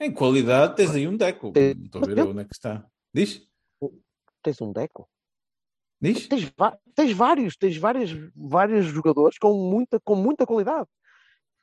[0.01, 1.53] Em qualidade, tens aí um Deco.
[1.53, 2.87] Tem- Estou a ver onde é que está.
[3.15, 3.47] Diz?
[4.43, 5.09] Tens um deco?
[6.01, 6.27] Diz?
[6.27, 6.53] Tens,
[6.97, 10.89] tens vários, tens vários, vários jogadores com muita, com muita qualidade.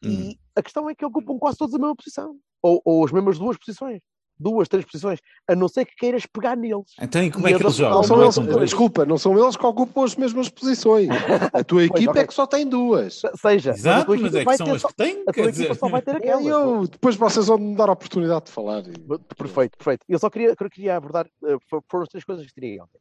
[0.04, 0.10] Hum.
[0.32, 2.40] E a questão é que ocupam quase todos a mesma posição.
[2.62, 4.02] Ou, ou as mesmas duas posições.
[4.40, 5.20] Duas, três posições.
[5.50, 6.94] A não ser que queiras pegar neles.
[7.02, 7.98] Então, e como E é que eles- jogam?
[7.98, 8.70] Não são Não é eles, dois?
[8.70, 11.10] desculpa, não são eles que ocupam as mesmas posições.
[11.54, 12.22] A tua equipa ok.
[12.22, 13.20] é que só tem duas.
[13.20, 15.22] Se- Seja, Exato, tua mas equipa é que são as só- que têm.
[15.22, 16.46] a tua Quer equipa dizer, só vai ter aquelas.
[16.46, 18.80] Eu, depois vocês vão me dar a oportunidade de falar.
[18.88, 20.06] e- Perfeito, perfeito.
[20.08, 21.28] Eu só queria, queria abordar.
[21.44, 23.00] eh, for- foram as três coisas que tirei ontem.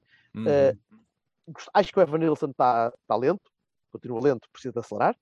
[1.48, 3.40] Gost- Acho que o Evan Nilsson está tá lento,
[3.92, 5.16] continua lento, precisa de acelerar.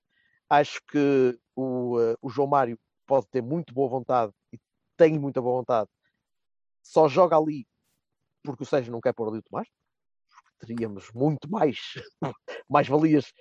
[0.48, 4.58] Acho que o, eh, o João Mário pode ter muito boa vontade e
[4.96, 5.88] tem muita boa vontade.
[6.86, 7.66] Só joga ali
[8.44, 9.68] porque o Sérgio não quer pôr ali o Tomás.
[10.60, 11.78] Teríamos muito mais,
[12.70, 13.32] mais valias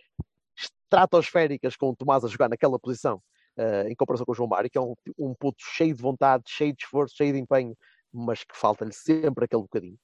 [0.57, 3.21] estratosféricas com o Tomás a jogar naquela posição
[3.55, 6.43] eh, em comparação com o João Mário, que é um, um puto cheio de vontade,
[6.47, 7.77] cheio de esforço, cheio de empenho,
[8.11, 9.99] mas que falta-lhe sempre aquele bocadinho.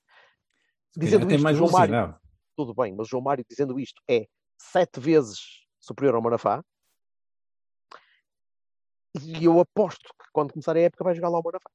[0.96, 2.24] Dizendo isto, mais João Mário, velocidade.
[2.56, 4.28] tudo bem, mas o João Mário dizendo isto é
[4.58, 6.64] sete vezes superior ao Manafá.
[9.20, 11.70] E eu aposto que quando começar a época vai jogar lá o Manafá.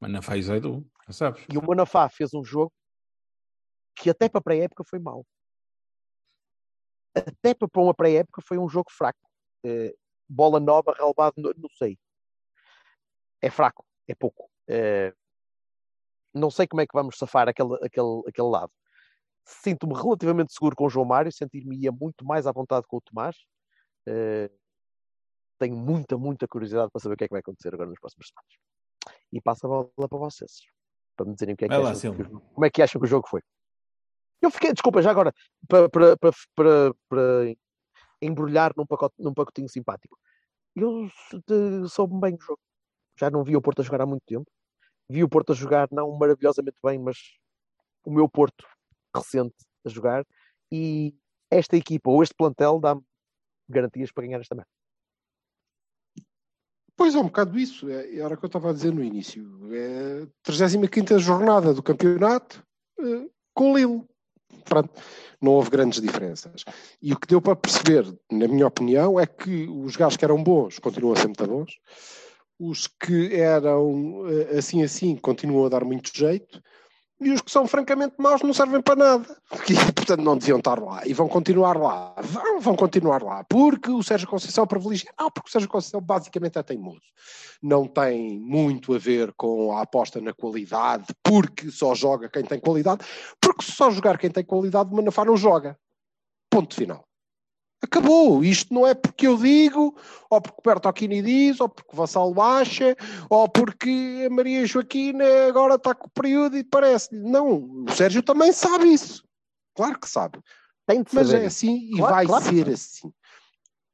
[0.00, 1.44] Não faz Edu, já sabes.
[1.52, 2.72] E o Manafá fez um jogo
[3.96, 5.26] que até para a pré-época foi mau.
[7.14, 9.18] Até para uma pré-época foi um jogo fraco.
[9.64, 9.94] Eh,
[10.28, 11.98] bola nova, relevado, não sei.
[13.42, 14.48] É fraco, é pouco.
[14.68, 15.12] Eh,
[16.32, 18.72] não sei como é que vamos safar aquele, aquele, aquele lado.
[19.44, 23.36] Sinto-me relativamente seguro com o João Mário, sentir-me-ia muito mais à vontade com o Tomás.
[24.06, 24.50] Eh,
[25.58, 28.28] tenho muita, muita curiosidade para saber o que é que vai acontecer agora nas próximas
[28.28, 28.77] semanas.
[29.32, 30.62] E passo a bola para vocês,
[31.16, 33.06] para me dizerem o que é que lá, acham que como é que acham que
[33.06, 33.40] o jogo foi.
[34.40, 35.34] Eu fiquei, desculpa, já agora,
[35.68, 37.56] para, para, para, para, para
[38.22, 40.16] embrulhar num, pacote, num pacotinho simpático.
[40.76, 41.08] Eu
[41.88, 42.60] soube bem o jogo.
[43.18, 44.48] Já não vi o Porto a jogar há muito tempo.
[45.08, 47.16] Vi o Porto a jogar, não maravilhosamente bem, mas
[48.04, 48.64] o meu Porto
[49.14, 50.24] recente a jogar.
[50.70, 51.14] E
[51.50, 53.02] esta equipa, ou este plantel, dá-me
[53.68, 54.70] garantias para ganhar esta merda.
[56.98, 57.88] Pois é, um bocado isso.
[57.88, 59.46] É, era o que eu estava a dizer no início.
[59.72, 62.60] É a 35 jornada do campeonato
[62.98, 64.02] eh, com Lille.
[64.64, 64.90] Pronto,
[65.40, 66.64] não houve grandes diferenças.
[67.00, 70.42] E o que deu para perceber, na minha opinião, é que os gajos que eram
[70.42, 71.78] bons continuam a ser muito bons.
[72.58, 76.60] Os que eram eh, assim assim continuam a dar muito jeito.
[77.20, 79.36] E os que são francamente maus não servem para nada.
[79.68, 81.04] E, portanto, não deviam estar lá.
[81.04, 82.14] E vão continuar lá.
[82.22, 83.44] Vão, vão continuar lá.
[83.44, 85.10] Porque o Sérgio Conceição privilegia.
[85.18, 87.02] Não, porque o Sérgio Conceição basicamente é teimoso.
[87.60, 92.60] Não tem muito a ver com a aposta na qualidade, porque só joga quem tem
[92.60, 93.04] qualidade.
[93.40, 95.76] Porque se só jogar quem tem qualidade, o Manafá não joga.
[96.48, 97.07] Ponto final.
[97.82, 98.42] Acabou.
[98.42, 99.96] Isto não é porque eu digo,
[100.28, 102.96] ou porque o Bertocchini diz, ou porque o Vassalo acha,
[103.30, 107.20] ou porque a Maria Joaquina agora está com o período e parece-lhe.
[107.20, 109.24] Não, o Sérgio também sabe isso.
[109.74, 110.40] Claro que sabe.
[110.86, 113.12] Tem de Mas saber é assim e Claro- vai claro ser assim.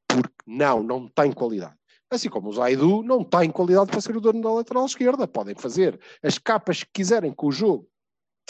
[0.07, 1.75] Porque não, não tem qualidade.
[2.09, 5.27] Assim como o Zaidu não tem qualidade para ser o dono da lateral esquerda.
[5.27, 7.87] Podem fazer as capas que quiserem com o jogo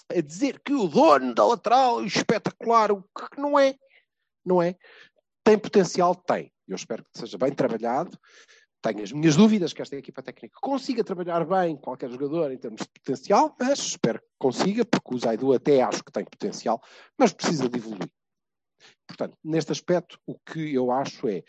[0.10, 3.76] a dizer que o dono da lateral é espetacular, o que não é.
[4.45, 4.76] Não é.
[5.45, 6.15] Tem potencial?
[6.15, 6.51] Tem.
[6.67, 8.17] Eu espero que seja bem trabalhado.
[8.81, 12.81] Tenho as minhas dúvidas que esta equipa técnica consiga trabalhar bem qualquer jogador em termos
[12.81, 16.81] de potencial, mas espero que consiga, porque o Zaidu até acho que tem potencial,
[17.17, 18.10] mas precisa de evoluir.
[19.08, 21.43] Portanto, neste aspecto, o que eu acho é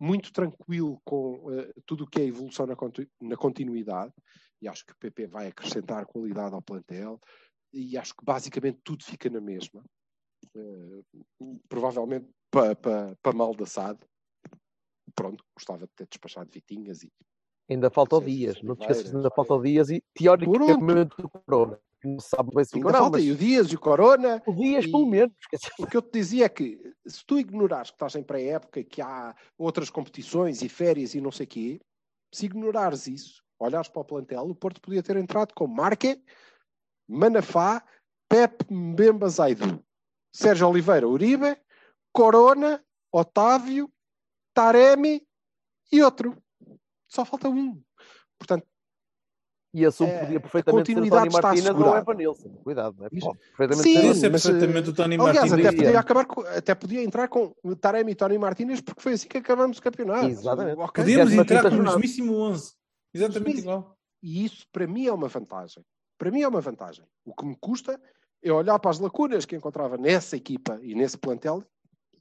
[0.00, 4.12] muito tranquilo com eh, tudo o que é evolução na, conti- na continuidade,
[4.62, 7.20] e acho que o PP vai acrescentar qualidade ao plantel,
[7.72, 9.84] e acho que basicamente tudo fica na mesma.
[10.56, 11.02] Eh,
[11.68, 13.98] provavelmente para pa, pa mal da SAD.
[15.14, 17.10] pronto, gostava de ter despachado Vitinhas e
[17.68, 18.60] Ainda falta o Dias.
[18.62, 21.80] Não te esqueças, ainda falta o Dias e teoricamente o Corona.
[22.04, 24.42] Não sabe bem se ainda não, falta mas e o Dias e o Corona.
[24.46, 25.34] o Dias e- pelo menos.
[25.78, 29.00] O que eu te dizia é que se tu ignorares que estás em pré-época, que
[29.00, 31.80] há outras competições e férias e não sei o quê,
[32.34, 36.22] se ignorares isso, olhares para o plantel, o Porto podia ter entrado com Marque,
[37.08, 37.82] Manafá,
[38.28, 39.82] Pepe Mbemba Zaidu,
[40.34, 41.56] Sérgio Oliveira Uribe,
[42.14, 43.90] Corona, Otávio,
[44.54, 45.20] Taremi
[45.92, 46.40] e outro.
[47.08, 47.82] Só falta um.
[48.38, 48.66] Portanto,
[49.74, 51.96] E esse um É, podia a perfeitamente ser o Tony Martínez ou o.
[51.96, 52.48] Evan Nilsson.
[52.62, 53.08] Cuidado, não é?
[53.10, 55.66] Pode perfeitamente Sim, ser mas, perfeitamente eh, o Tony aliás, Martínez.
[55.66, 55.96] até podia é.
[55.96, 59.78] acabar com- até podia entrar com Taremi e Tony Martínez porque foi assim que acabamos
[59.78, 60.26] o campeonato.
[60.28, 60.78] Exatamente.
[60.78, 61.02] Ok?
[61.02, 62.72] Podíamos Décima entrar com o mesmíssimo 11.
[63.12, 63.96] Exatamente igual.
[64.22, 65.84] E isso para mim é uma vantagem.
[66.16, 67.04] Para mim é uma vantagem.
[67.24, 68.00] O que me custa
[68.42, 71.64] é olhar para as lacunas que encontrava nessa equipa e nesse plantel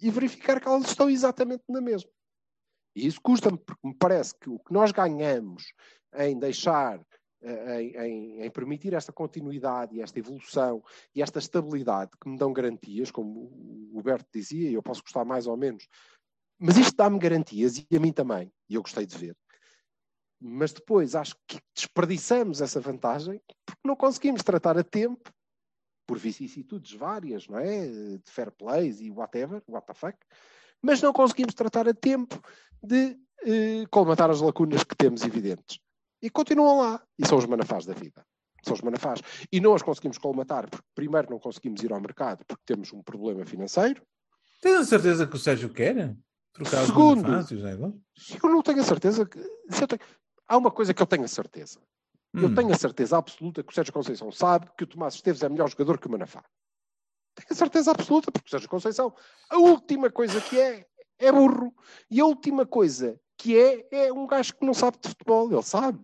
[0.04, 2.10] e verificar que elas estão exatamente na mesma.
[2.96, 5.74] E isso custa-me, porque me parece que o que nós ganhamos
[6.16, 7.02] em deixar,
[7.42, 10.84] eh, em, em- em permitir esta continuidade e esta evolução
[11.16, 13.50] e esta estabilidade que me dão garantias, como
[13.92, 15.88] o Huberto dizia, e eu posso gostar mais ou menos,
[16.60, 19.36] mas isto dá-me garantias e a mim também, e eu gostei de ver.
[20.40, 25.34] Mas depois acho que desperdiçamos essa vantagem porque não conseguimos tratar a tempo,
[26.06, 27.88] por vicissitudes várias, não é?
[27.88, 30.18] De fair plays e whatever, what the fuck,
[30.82, 32.42] mas não conseguimos tratar a tempo
[32.82, 35.80] de eh, colmatar as lacunas que temos evidentes.
[36.22, 37.02] E continuam lá.
[37.18, 38.26] E são os manafás da vida.
[38.64, 39.20] São os manafás.
[39.52, 43.02] E não as conseguimos colmatar porque, primeiro, não conseguimos ir ao mercado porque temos um
[43.04, 44.02] problema financeiro.
[44.62, 46.16] Tens a certeza que o Sérgio quer?
[46.54, 47.24] Trocar os Segundo.
[47.28, 47.94] Não é?
[48.42, 49.38] Eu não tenho a certeza que.
[49.88, 50.02] tenho-
[50.48, 51.80] Há uma coisa que eu tenho a certeza.
[52.34, 52.56] Eu Hum.
[52.56, 55.70] tenho a certeza absoluta que o Sérgio Conceição sabe que o Tomás Esteves é melhor
[55.70, 56.44] jogador que o Manafá.
[57.36, 59.14] Tenho a certeza absoluta, porque o Sérgio Conceição,
[59.50, 60.86] a última coisa que é,
[61.20, 61.74] é burro.
[62.10, 65.52] E a última coisa que é, é um gajo que não sabe de futebol.
[65.52, 66.00] Ele sabe.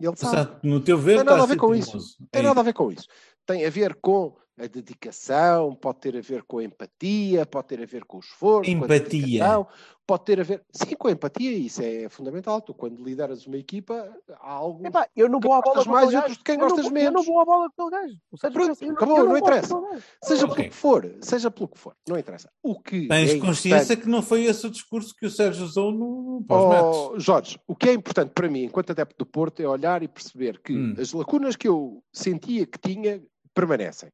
[0.00, 0.36] Ele sabe.
[0.36, 1.90] Exato, no teu ver, Tem nada a ver com isso.
[1.92, 2.16] teimoso.
[2.30, 3.06] Tem É nada a ver com isso.
[3.46, 7.82] Tem a ver com a dedicação, pode ter a ver com a empatia, pode ter
[7.82, 9.20] a ver com o esforço, com a Empatia.
[9.22, 9.66] dedicação,
[10.06, 10.62] pode ter a ver.
[10.72, 12.60] Sim, com a empatia, isso é fundamental.
[12.60, 14.86] Tu, quando lideras uma equipa, há algo.
[14.86, 16.68] Epá, eu não vou à bola gostas com mais e outros de quem Eu não
[16.68, 17.08] gostas vou- menos.
[17.08, 18.18] Eu não vou à bola com aquele gajo.
[18.32, 19.74] O Sérgio Pronto, eu acabou, eu não gosto interessa.
[20.22, 20.54] Seja Ok.
[20.56, 22.50] pelo que for, seja pelo que for, não interessa.
[22.62, 25.64] O que Tens é consciência importante- que não foi esse o discurso que o Sérgio
[25.64, 27.12] usou no pós-match.
[27.12, 30.08] Oh, Jorge, o que é importante para mim, enquanto adepto do Porto, é olhar e
[30.08, 30.94] perceber que Hum.
[30.98, 33.22] as lacunas que eu sentia que tinha
[33.54, 34.08] permanecem.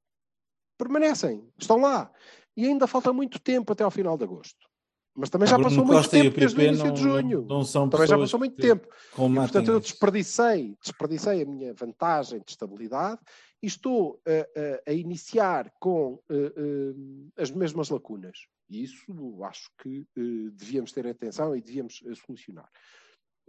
[0.79, 2.11] Permanecem, estão lá.
[2.57, 4.69] E ainda falta muito tempo até ao final de agosto.
[5.17, 7.47] Mas também já passou muito tempo desde o início de junho.
[7.49, 8.89] Não, são também já passou muito tempo.
[9.17, 13.21] E, portanto, eu desperdicei, desperdicei a minha vantagem de estabilidade
[13.63, 18.39] e estou eh, eh, a iniciar com eh, eh, as mesmas lacunas.
[18.69, 19.05] E isso
[19.45, 22.69] acho que eh, devíamos ter atenção e devíamos solucionar.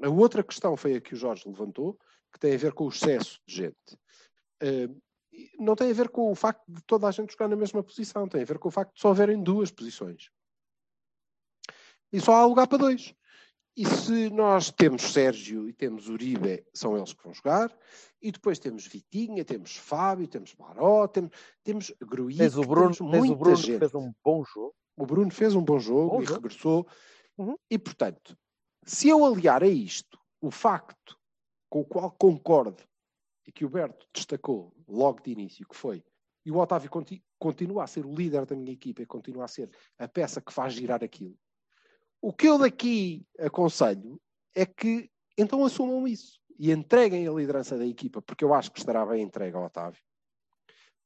[0.04, 1.98] A outra questão foi a que o Jorge levantou,
[2.32, 3.98] que tem a ver com o excesso de gente.
[5.60, 8.28] Não tem a ver com o facto de toda a gente jogar na mesma posição,
[8.28, 10.30] tem a ver com o facto de só haverem duas posições.
[12.12, 13.14] E só há lugar para dois.
[13.78, 17.78] E se nós temos Sérgio e temos Uribe, são eles que vão jogar.
[18.22, 23.30] E depois temos Vitinha, temos Fábio, temos Baró, temos, temos Gruitch, Tens o Bruno, temos
[23.30, 23.80] o Bruno gente.
[23.80, 24.74] fez um bom jogo.
[24.96, 26.42] O Bruno fez um bom jogo Bom e jogo.
[26.42, 26.88] regressou.
[27.38, 27.58] Uhum.
[27.70, 28.38] E, portanto,
[28.86, 31.20] se eu aliar a isto o facto
[31.70, 32.82] com o qual concordo
[33.46, 36.04] e que o Berto destacou logo de início, que foi,
[36.46, 39.48] e o Otávio conti- continua a ser o líder da minha equipa e continua a
[39.48, 41.38] ser a peça que faz girar aquilo.
[42.22, 44.20] O que eu daqui aconselho
[44.54, 48.80] é que então assumam isso e entreguem a liderança da equipa, porque eu acho que
[48.80, 50.02] estará bem entregue ao Otávio.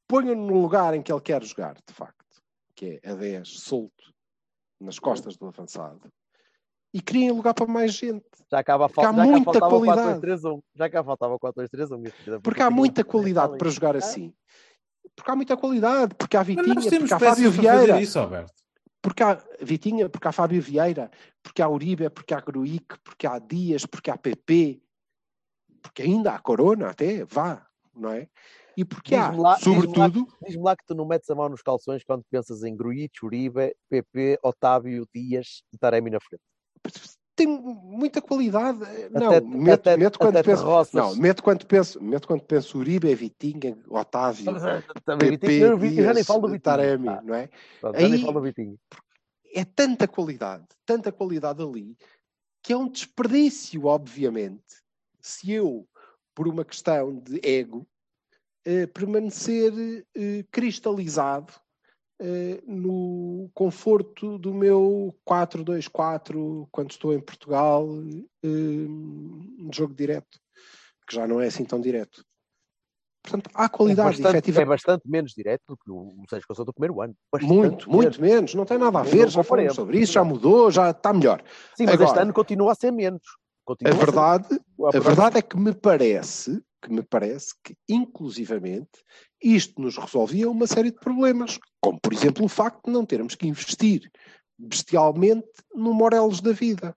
[0.08, 2.42] Ponham-no no lugar em que ele quer jogar, de facto,
[2.76, 4.14] que é a 10, solto,
[4.80, 6.12] nas costas do avançado,
[6.94, 8.26] e criem lugar para mais gente.
[8.52, 10.20] Já cá, Porque há já muita qualidade.
[10.22, 10.62] 4-2-3-1.
[10.76, 11.98] Já cá faltava o 4-2-3-1.
[11.98, 14.34] minha filha, Porque há muita qualidade para jogar assim.
[15.16, 18.54] Porque há muita qualidade, porque há Vitinha, nós temos porque há Fábio Vieira, isso, Alberto.
[19.02, 21.12] porque há Vitinha, porque há Fábio Vieira,
[21.44, 24.82] porque há Uribe, porque há Gruic, porque há Dias, porque há PP,
[25.82, 28.28] porque ainda há Corona até, vá, não é?
[28.78, 31.36] E porque há, Diz-me lá- diz-me lá- sobretudo, Diz-me lá que tu não metes a
[31.36, 36.42] mão nos calções quando pensas em Gruitch, Uribe, PP, Otávio, Dias e Taremi na frente.
[37.36, 38.80] Tem muita qualidade.
[39.12, 40.64] Não, Até- meto, até- meto quando até penso.
[40.64, 40.94] roças.
[40.94, 44.46] Não, meto quando penso, meto quando penso Uribe, Vitinha, Otávio,
[45.06, 46.62] Também PP, Vitinho, eu já nem Dias, falo do Vitinho.
[46.62, 47.50] Taremi, Ah, não é?
[47.80, 48.78] pronto, já nem Aí- falo do Vitinho.
[49.54, 51.98] é tanta qualidade, tanta qualidade ali,
[52.62, 54.64] que é um desperdício, obviamente,
[55.22, 55.88] se eu,
[56.36, 57.88] por uma questão de ego,
[58.66, 61.54] eh, permanecer eh, cristalizado
[62.20, 67.88] eh, no conforto do meu 4-2-4 quando estou em Portugal,
[68.44, 70.40] eh, um jogo direto,
[71.08, 72.24] que já não é assim tão direto.
[73.24, 74.66] Portanto, há É qualidade, bastante, efetivamente.
[74.66, 77.14] é bastante menos direto do que o Sérgio Conceição do primeiro ano.
[77.32, 78.56] Bastante Muito, muito menos.
[78.56, 79.30] Não tem nada a ver.
[79.30, 81.44] Já falamos sobre isso, já mudou, já está melhor.
[81.76, 83.22] Sim, mas este Agora- ano continua a ser menos.
[83.66, 84.60] Continua A ser- verdade,
[84.94, 89.04] a a verdade é que me parece que me parece que, inclusivamente,
[89.42, 93.36] isto nos resolvia uma série de problemas, como por exemplo o facto de não termos
[93.36, 94.10] que investir
[94.58, 96.96] bestialmente no Morelos da vida.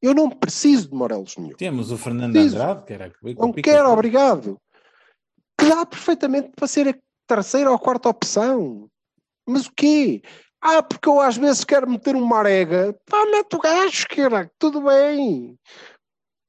[0.00, 1.56] Eu não preciso de Morelos nenhum.
[1.56, 2.56] Temos o Fernando Preciso.
[2.56, 4.58] Andrade, que era Não quero, obrigado.
[5.58, 6.94] Que dá perfeitamente para ser a
[7.26, 8.88] terceira ou quarta opção.
[9.46, 10.22] Mas o quê?
[10.62, 12.98] Ah, porque eu às vezes quero meter um marega.
[13.06, 14.50] Pá, mete o gajo, cara.
[14.58, 15.58] Tudo bem.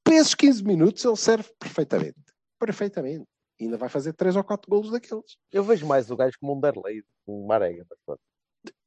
[0.04, 2.31] Para esses 15 minutos ele serve perfeitamente.
[2.62, 3.26] Perfeitamente.
[3.60, 5.36] E ainda vai fazer 3 ou 4 golos daqueles.
[5.52, 7.84] Eu vejo mais o gajo como um Derlei, um Marega.
[7.90, 8.22] mas pronto.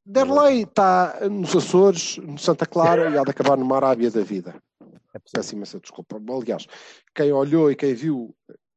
[0.05, 4.55] Derlei está nos Açores, no Santa Clara e há de acabar numa Arábia da vida.
[5.13, 5.19] É.
[5.33, 6.21] Peço imensa desculpa.
[6.29, 6.65] Aliás,
[7.13, 8.33] quem olhou e quem viu,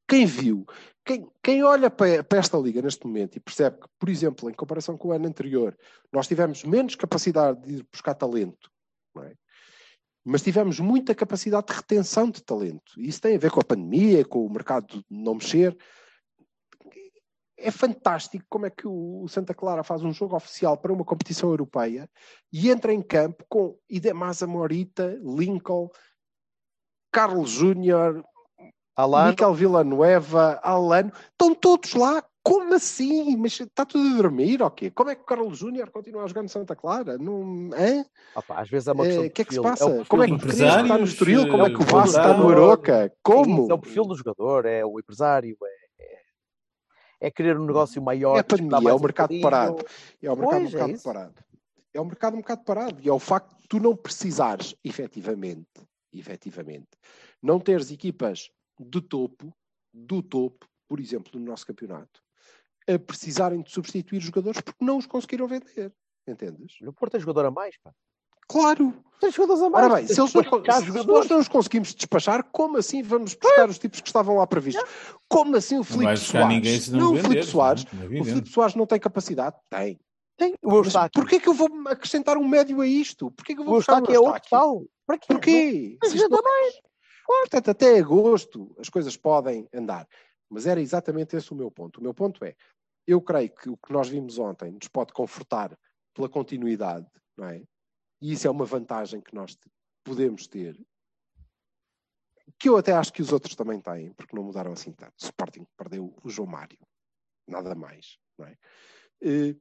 [0.09, 0.67] quem viu,
[1.05, 4.55] quem, quem olha para, para esta liga neste momento e percebe que, por exemplo, em
[4.55, 5.77] comparação com o ano anterior,
[6.13, 8.69] nós tivemos menos capacidade de ir buscar talento,
[9.15, 9.35] não é?
[10.29, 12.93] Mas tivemos muita capacidade de retenção de talento.
[12.99, 15.75] E isso tem a ver com a pandemia, com o mercado não mexer.
[17.57, 21.49] É fantástico como é que o Santa Clara faz um jogo oficial para uma competição
[21.49, 22.09] europeia
[22.53, 25.89] e entra em campo com Idemasa Morita, Lincoln,
[27.11, 28.23] Carlos Júnior,
[28.95, 32.23] Alano, Miquel Villanueva, Alano, estão todos lá.
[32.49, 33.37] Como assim?
[33.37, 34.59] Mas está tudo a dormir?
[34.75, 34.91] quê?
[34.91, 37.19] Como é que o Carlos Júnior continua a jogar no Santa Clara?
[37.19, 37.71] Não,
[38.35, 39.85] opa, às vezes é uma questão Eh, de O que é que se passa?
[39.87, 41.49] o perfil Como é que o Português está no Estoril?
[41.49, 42.49] Como é que o Vasco está no.
[42.49, 43.13] Aroca?
[43.23, 43.71] Como?
[43.71, 48.37] É o perfil do jogador, é o empresário, é, é, é querer um negócio maior.
[48.37, 49.43] É a disputar pandemia, é o um mercado bocadinho.
[49.43, 49.85] parado.
[50.23, 51.45] É o mercado Pois, um é bocado parado.
[51.95, 53.01] É o mercado um bocado parado.
[53.03, 55.67] E é o facto de tu não precisares, efetivamente,
[56.13, 56.89] efetivamente,
[57.43, 59.53] não teres equipas do topo,
[59.93, 62.23] do topo, por exemplo, no nosso campeonato,
[62.89, 65.93] a precisarem de substituir jogadores porque não os conseguiram vender.
[66.27, 66.81] Entendes?
[66.83, 67.93] O Porto tem jogador a mais, pá.
[68.49, 68.95] Claro.
[69.21, 69.85] Tem jogadores a mais.
[69.87, 73.69] Ora bem, se, eles não, se nós não os conseguimos despachar, como assim vamos buscar
[73.69, 74.83] os tipos que estavam lá previstos?
[75.29, 76.89] Como assim o Não Filipe Soares?
[76.89, 77.85] não, não, o venderes, Filipe Soares.
[77.93, 78.07] não é?
[78.07, 78.25] Como é O.
[78.25, 79.57] Filipe Soares não tem capacidade?
[79.69, 79.99] Tem.
[80.37, 81.21] Tem o Eustáquio.
[81.21, 83.29] porquê que eu vou acrescentar um médio a isto?
[83.33, 84.85] Porquê que eu O vou buscar Eustáquio é outro tal.
[85.05, 85.27] Para quê?
[85.29, 85.99] Porquê?
[86.01, 86.39] Mas não-
[87.27, 90.07] Portanto, até agosto as coisas podem andar.
[90.49, 91.99] Mas era exatamente esse o meu ponto.
[91.99, 92.55] O meu ponto é,
[93.09, 95.77] eu creio que o que nós vimos ontem nos pode confortar
[96.13, 97.63] pela continuidade, não é?
[98.21, 99.57] E isso é uma vantagem que nós
[100.05, 100.79] podemos ter.
[102.59, 105.15] Que eu até acho que os outros também têm, porque não mudaram assim tanto.
[105.17, 106.79] Sporting perdeu o João Mário.
[107.47, 108.59] Nada mais, não é?
[109.23, 109.57] Eh,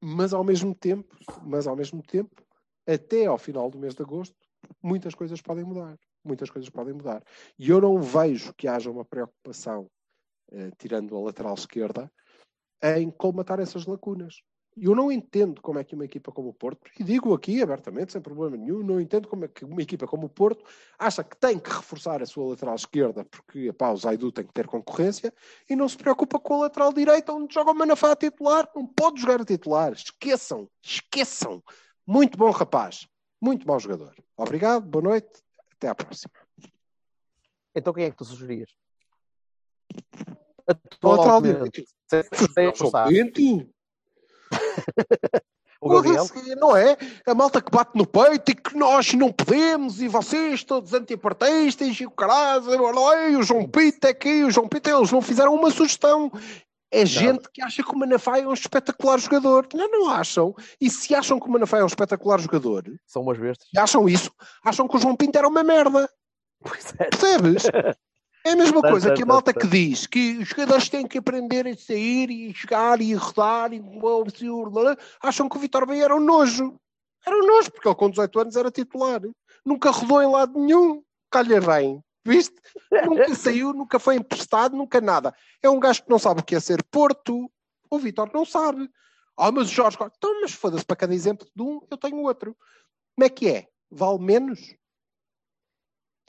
[0.00, 2.46] mas ao mesmo tempo, mas ao mesmo tempo,
[2.86, 4.36] até ao final do mês de agosto,
[4.80, 5.98] muitas coisas podem mudar.
[6.24, 7.24] Muitas coisas podem mudar.
[7.58, 9.90] E eu não vejo que haja uma preocupação,
[10.78, 12.10] tirando a lateral esquerda,
[12.82, 14.42] em colmatar essas lacunas.
[14.76, 17.62] E Eu não entendo como é que uma equipa como o Porto, e digo aqui
[17.62, 20.64] abertamente, sem problema nenhum, não entendo como é que uma equipa como o Porto
[20.98, 24.52] acha que tem que reforçar a sua lateral esquerda, porque epá, o Zaidu tem que
[24.52, 25.32] ter concorrência,
[25.70, 28.68] e não se preocupa com a lateral direita, onde joga o Manafá a titular.
[28.74, 29.92] Não pode jogar a titular.
[29.92, 31.62] Esqueçam, esqueçam.
[32.04, 33.06] Muito bom rapaz.
[33.40, 34.14] Muito bom jogador.
[34.36, 35.42] Obrigado, boa noite.
[35.72, 36.34] Até à próxima.
[37.74, 38.83] Então quem é que tu sugerias?
[40.66, 41.84] Atualmente.
[43.08, 43.68] Bento.
[45.84, 46.24] O Gabriel?
[46.24, 46.96] Foda-se, Não é?
[47.26, 52.00] A malta que bate no peito e que nós não podemos e vocês todos antipartistas
[52.00, 52.72] e o caralho,
[53.30, 56.32] e o João Pita aqui, o João Pita, eles não fizeram uma sugestão.
[56.90, 59.68] É gente que acha que o Manafá é um espetacular jogador.
[59.74, 60.54] Não, não acham.
[60.80, 63.68] E se acham que o Manafá é um espetacular jogador, São umas bestas.
[63.76, 64.30] acham isso,
[64.64, 66.08] acham que o João Pinto era uma merda.
[66.62, 67.10] Pois é.
[67.10, 67.64] Percebes?
[68.46, 71.66] É a mesma coisa que a malta que diz que os jogadores têm que aprender
[71.66, 73.82] a sair e jogar e rodar e
[75.22, 76.78] acham que o Vitor Bahia era um nojo.
[77.26, 79.22] Era um nojo, porque ele com 18 anos era titular.
[79.64, 81.02] Nunca rodou em lado nenhum.
[81.30, 82.04] Calha bem.
[82.22, 82.54] Viste?
[83.06, 85.34] Nunca saiu, nunca foi emprestado, nunca nada.
[85.62, 87.50] É um gajo que não sabe o que é ser Porto.
[87.90, 88.90] O Vitor não sabe.
[89.38, 89.96] Ah, mas o Jorge...
[90.00, 92.54] Então, mas foda-se, para cada exemplo de um, eu tenho outro.
[93.16, 93.68] Como é que é?
[93.90, 94.76] Vale menos?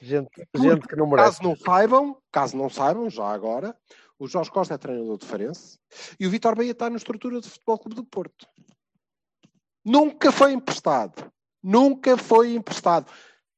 [0.00, 1.38] Gente, Porque, gente que não merece.
[1.38, 3.74] Caso não saibam, caso não saibam, já agora,
[4.18, 5.78] o Jorge Costa é treinador de Farense
[6.20, 8.46] e o Vitor Bahia está na estrutura do Futebol Clube do Porto.
[9.84, 11.30] Nunca foi emprestado.
[11.62, 13.10] Nunca foi emprestado.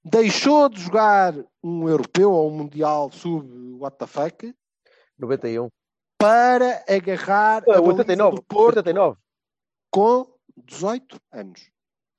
[0.04, 4.54] Deixou de jogar um europeu ou um mundial sub what the fuck
[5.18, 5.68] 91.
[6.18, 8.36] para agarrar a Ah, baliza 89.
[8.36, 9.18] do Porto 89.
[9.90, 11.70] com 18 anos.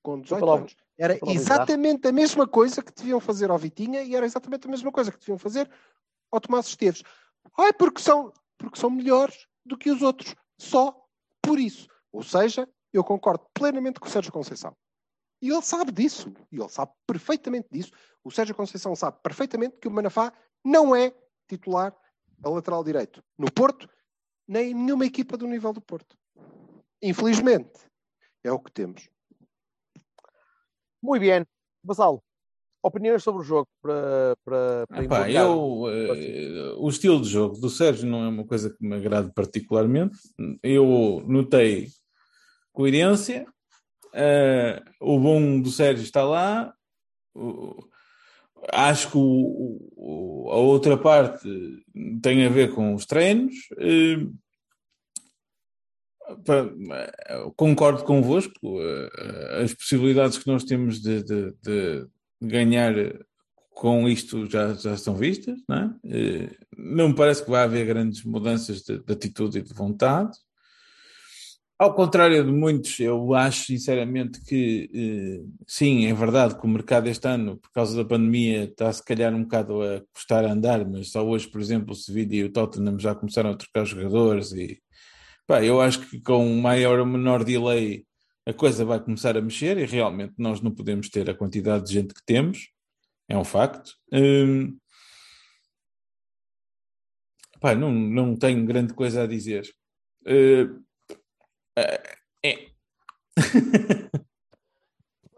[0.04, 0.76] Com 18 falar- anos.
[1.00, 4.92] Era exatamente a mesma coisa que deviam fazer ao Vitinha e era exatamente a mesma
[4.92, 5.72] coisa que deviam fazer
[6.30, 7.04] ao Tomás Esteves.
[7.58, 10.36] Ai, porque são, porque são melhores do que os outros.
[10.60, 11.02] Só
[11.42, 11.88] por isso.
[12.12, 14.76] Ou seja, eu concordo plenamente com o Sérgio Conceição.
[15.42, 16.34] E ele sabe disso.
[16.52, 17.92] E ele sabe perfeitamente disso.
[18.22, 20.34] O Sérgio Conceição sabe perfeitamente que o Manafá
[20.66, 21.16] não é
[21.48, 21.96] titular
[22.44, 23.90] a lateral direito no Porto,
[24.46, 26.18] nem em nenhuma equipa do nível do Porto.
[27.02, 27.80] Infelizmente,
[28.44, 29.10] é o que temos.
[31.02, 31.46] Muito bem.
[31.84, 32.22] Vassal,
[32.84, 37.70] opiniões sobre o jogo para, para, para Epá, eu, eh, o estilo de jogo do
[37.70, 40.18] Sérgio não é uma coisa que me agrade particularmente.
[40.62, 41.88] Eu notei
[42.74, 43.46] coerência.
[44.14, 46.74] eh, o bom do Sérgio está lá.
[47.36, 47.88] O-
[48.74, 51.48] acho que o- o- a outra parte
[52.22, 53.54] tem a ver com os treinos.
[53.78, 54.18] eh,
[57.56, 58.54] concordo convosco.
[58.82, 62.08] eh, as possibilidades que nós temos de, de- de
[62.42, 62.94] ganhar
[63.72, 65.96] com isto já, já estão vistas, não é?
[66.06, 70.32] Eh, Não me parece que vai haver grandes mudanças de, de atitude e de vontade.
[71.78, 77.08] Ao contrário de muitos, eu acho sinceramente que eh, sim, é verdade que o mercado
[77.08, 80.86] este ano, por causa da pandemia, está se calhar um bocado a custar a andar,
[80.86, 84.52] mas só hoje, por exemplo, o Sevilla e o Tottenham já começaram a trocar jogadores
[84.52, 84.78] e
[85.50, 88.06] pá, eu acho que com maior ou menor delay
[88.46, 91.94] a coisa vai começar a mexer e realmente nós não podemos ter a quantidade de
[91.94, 92.70] gente que temos,
[93.28, 93.92] é um facto.
[94.14, 94.78] Hum,
[97.60, 99.68] pá, não, não tenho grande coisa a dizer.
[100.22, 100.76] Uh,
[101.80, 102.70] uh, é.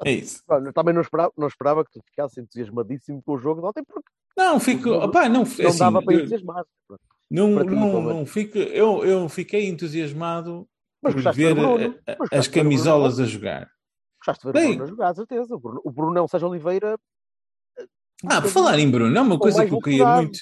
[0.04, 0.44] é isso.
[0.50, 3.84] Eu também não esperava, não esperava que tu ficasses entusiasmadíssimo com o jogo de ontem,
[3.86, 4.90] porque Não, fico.
[4.90, 6.66] Não- opá, não, não assim, dava para entusiasmar.
[7.32, 10.68] Não, não, não fico, eu, eu fiquei entusiasmado
[11.02, 13.72] Mas por ver Bruno, a- as camisolas a jogar.
[14.20, 15.56] Gostaste de ver Bem- o Bruno a jogar, certeza.
[15.56, 17.00] O Bruno, o Bruno Sérgio Oliveira.
[18.26, 20.40] Ah, por falar em Bruno, é uma coisa que eu queria muito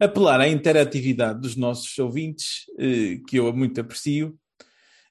[0.00, 4.36] apelar à interatividade dos nossos ouvintes, eh, que eu muito aprecio,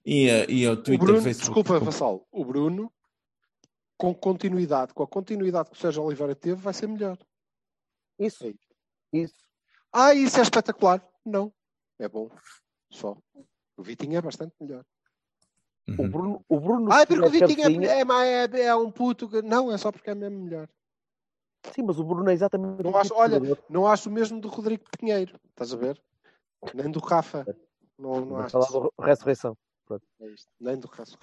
[0.05, 1.61] e, a- e ao O Twitter, Bruno, Facebook.
[1.63, 2.91] desculpa, Vassal, o Bruno,
[3.95, 7.17] com continuidade, com a continuidade que o Sérgio Oliveira teve, vai ser melhor.
[8.19, 8.59] Isso, isso.
[9.13, 9.35] isso.
[9.93, 11.01] Ah, isso é espetacular.
[11.25, 11.53] Não,
[11.99, 12.29] é bom.
[12.91, 13.17] Só.
[13.77, 14.83] O Vitinho é bastante melhor.
[15.87, 16.09] O Uhum.
[16.09, 19.27] Bruno, o Bruno Ah, se porque o Vitinho é, é, é, é um puto.
[19.29, 20.69] que- Não, é só porque é mesmo melhor.
[21.73, 23.39] Sim, mas o Bruno é exatamente Não o acho- olha.
[23.69, 25.39] Não acho o mesmo do Rodrigo Pinheiro.
[25.49, 26.01] Estás a ver?
[26.73, 27.45] Nem do Rafa.
[27.97, 28.51] Não, não Vamos acho.
[28.51, 29.57] falar do Ressurreição.
[30.21, 30.47] É isto.
[30.59, 31.17] Nem do Rafa.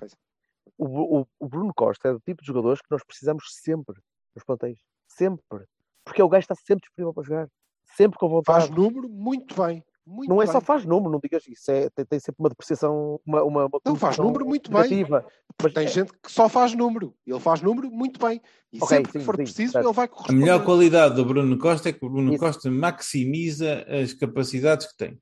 [0.77, 3.97] O, o- o Bruno Costa é do tipo de jogadores que nós precisamos sempre
[4.35, 4.79] nos plantéis.
[5.09, 5.67] Sempre.
[6.05, 7.51] Porque o gajo está sempre disponível para jogar.
[7.95, 8.67] Sempre com vontade.
[8.67, 9.85] Faz número muito bem.
[10.09, 10.53] Muito não é bem.
[10.53, 11.69] só faz número, não digas isso.
[11.69, 14.83] É, tem, tem sempre uma depreciação, uma, uma, uma Não, faz número muito bem.
[14.83, 15.27] negativa.
[15.61, 17.13] Mas Tem é- gente que só faz número.
[17.27, 18.41] Ele faz número muito bem.
[18.73, 19.85] E Ok, sempre que sim, for sim, preciso, certo.
[19.87, 20.39] ele vai A corresponder.
[20.41, 22.39] melhor qualidade do Bruno Costa é que o Bruno Isso.
[22.41, 25.21] Costa maximiza as capacidades que tem.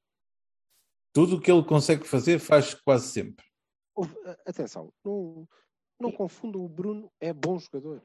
[1.14, 3.44] Tudo o que ele consegue fazer, faz quase sempre.
[3.96, 5.48] A- Atenção, não,
[5.98, 6.62] não confundam.
[6.62, 8.02] O Bruno é bom jogador.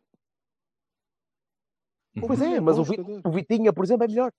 [2.16, 2.84] O Pois Bruno é, mas o,
[3.26, 4.32] o Vitinha, por exemplo, é melhor.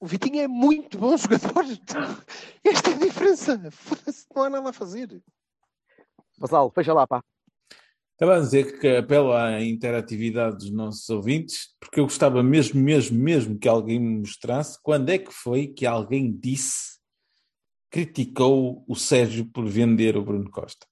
[0.00, 1.64] O Vitinho é muito bom jogador.
[2.64, 3.60] Esta é a diferença.
[4.34, 5.20] Não há nada a fazer.
[6.38, 7.22] Vassal, fecha lá, pá.
[8.12, 13.16] Estava a dizer que apelo à interatividade dos nossos ouvintes, porque eu gostava mesmo, mesmo,
[13.16, 16.98] mesmo que alguém me mostrasse quando é que foi que alguém disse,
[17.90, 20.86] criticou o Sérgio por vender o Bruno Costa.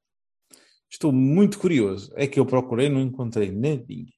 [0.91, 2.13] Estou muito curioso.
[2.15, 4.16] É que eu procurei, não encontrei nadinha.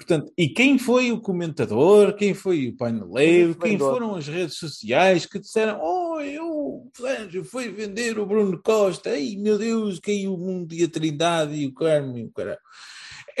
[0.00, 5.26] Portanto, e quem foi o comentador, quem foi o paineleiro, quem foram as redes sociais
[5.26, 10.32] que disseram: Oh, eu, o Sérgio foi vender o Bruno Costa, ai meu Deus, caiu
[10.32, 12.58] o mundo e a Trindade e o Carmo e o caralho.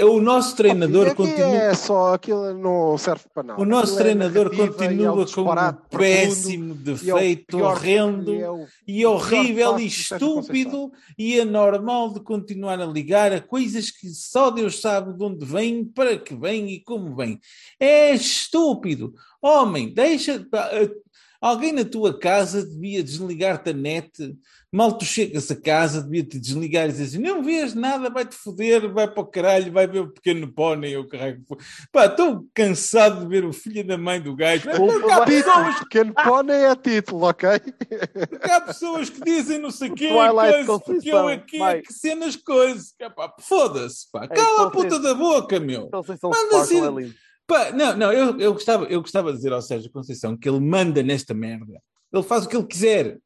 [0.00, 1.56] É o nosso treinador Aqui continua.
[1.56, 3.60] É só aquilo não serve para nada.
[3.60, 8.50] O nosso é treinador é continua com um péssimo é defeito, pior- horrendo e é
[8.50, 14.50] o e horrível e estúpido e anormal de continuar a ligar a coisas que só
[14.50, 17.38] Deus sabe de onde vêm, para que vêm e como vêm.
[17.78, 19.12] É estúpido.
[19.42, 20.46] Homem, deixa.
[21.40, 24.36] Alguém na tua casa devia desligar-te a net.
[24.72, 28.92] Mal tu chegas a casa, devia-te desligar e dizer assim: não vês nada, vai-te foder,
[28.92, 30.96] vai para o caralho, vai ver o pequeno pônei.
[30.96, 31.42] o caralho.
[31.90, 34.68] Pá, estou cansado de ver o filho da mãe do gajo.
[34.68, 37.48] Desculpa, Há pessoas Pequeno pônei é título, ok?
[38.28, 41.92] porque há pessoas que dizem não sei o quê, coisa, porque eu aqui é que
[41.92, 42.94] cenas coisas.
[43.40, 44.24] Foda-se, pá.
[44.24, 44.70] É, Cala a Conceição.
[44.70, 45.88] puta da boca, meu.
[45.88, 46.30] Conceição
[47.50, 50.60] Pá, não, não, eu, eu, gostava, eu gostava de dizer ao Sérgio Conceição que ele
[50.60, 51.82] manda nesta merda.
[52.12, 53.18] Ele faz o que ele quiser.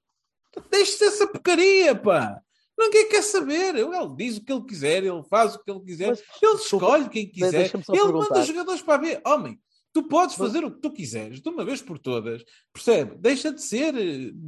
[0.70, 2.40] Deixe-se essa porcaria, pá.
[2.78, 3.74] Ninguém quer saber.
[3.74, 7.08] Ele diz o que ele quiser, ele faz o que ele quiser, Mas, ele escolhe
[7.10, 8.12] quem quiser, ele perguntar.
[8.12, 9.20] manda os jogadores para B.
[9.26, 9.60] Homem,
[9.92, 13.16] tu podes fazer o que tu quiseres, de uma vez por todas, percebe?
[13.18, 13.94] Deixa de ser,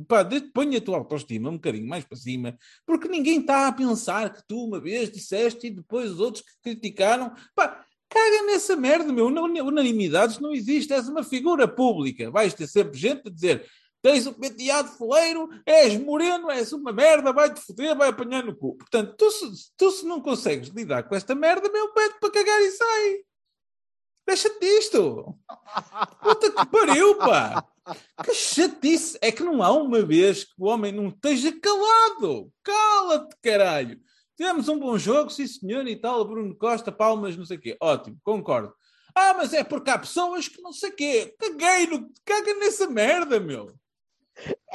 [0.09, 2.57] pá, de- põe a tua autoestima um bocadinho mais para cima,
[2.87, 6.53] porque ninguém está a pensar que tu uma vez disseste e depois os outros que
[6.63, 12.55] criticaram, pá, caga nessa merda, meu, Una- unanimidades não existe, és uma figura pública, vais
[12.55, 13.67] ter sempre gente a dizer
[14.03, 18.77] tens um penteado foleiro, és moreno, és uma merda, vai-te foder, vai apanhar no cu.
[18.77, 22.63] Portanto, tu se, tu se não consegues lidar com esta merda, meu, pede para cagar
[22.63, 23.17] e sai.
[24.25, 25.37] Deixa-te disto.
[26.23, 27.65] Puta que pariu, pá.
[28.25, 29.19] Que chatice.
[29.21, 32.53] É que não há uma vez que o homem não esteja calado.
[32.63, 34.01] Cala-te, caralho.
[34.37, 37.77] Tivemos um bom jogo, sim senhor, e tal, Bruno Costa, palmas, não sei o quê.
[37.81, 38.75] Ótimo, concordo.
[39.15, 41.35] Ah, mas é porque há pessoas que não sei o quê.
[41.39, 42.13] Caguei no...
[42.25, 43.75] Caga nessa merda, meu.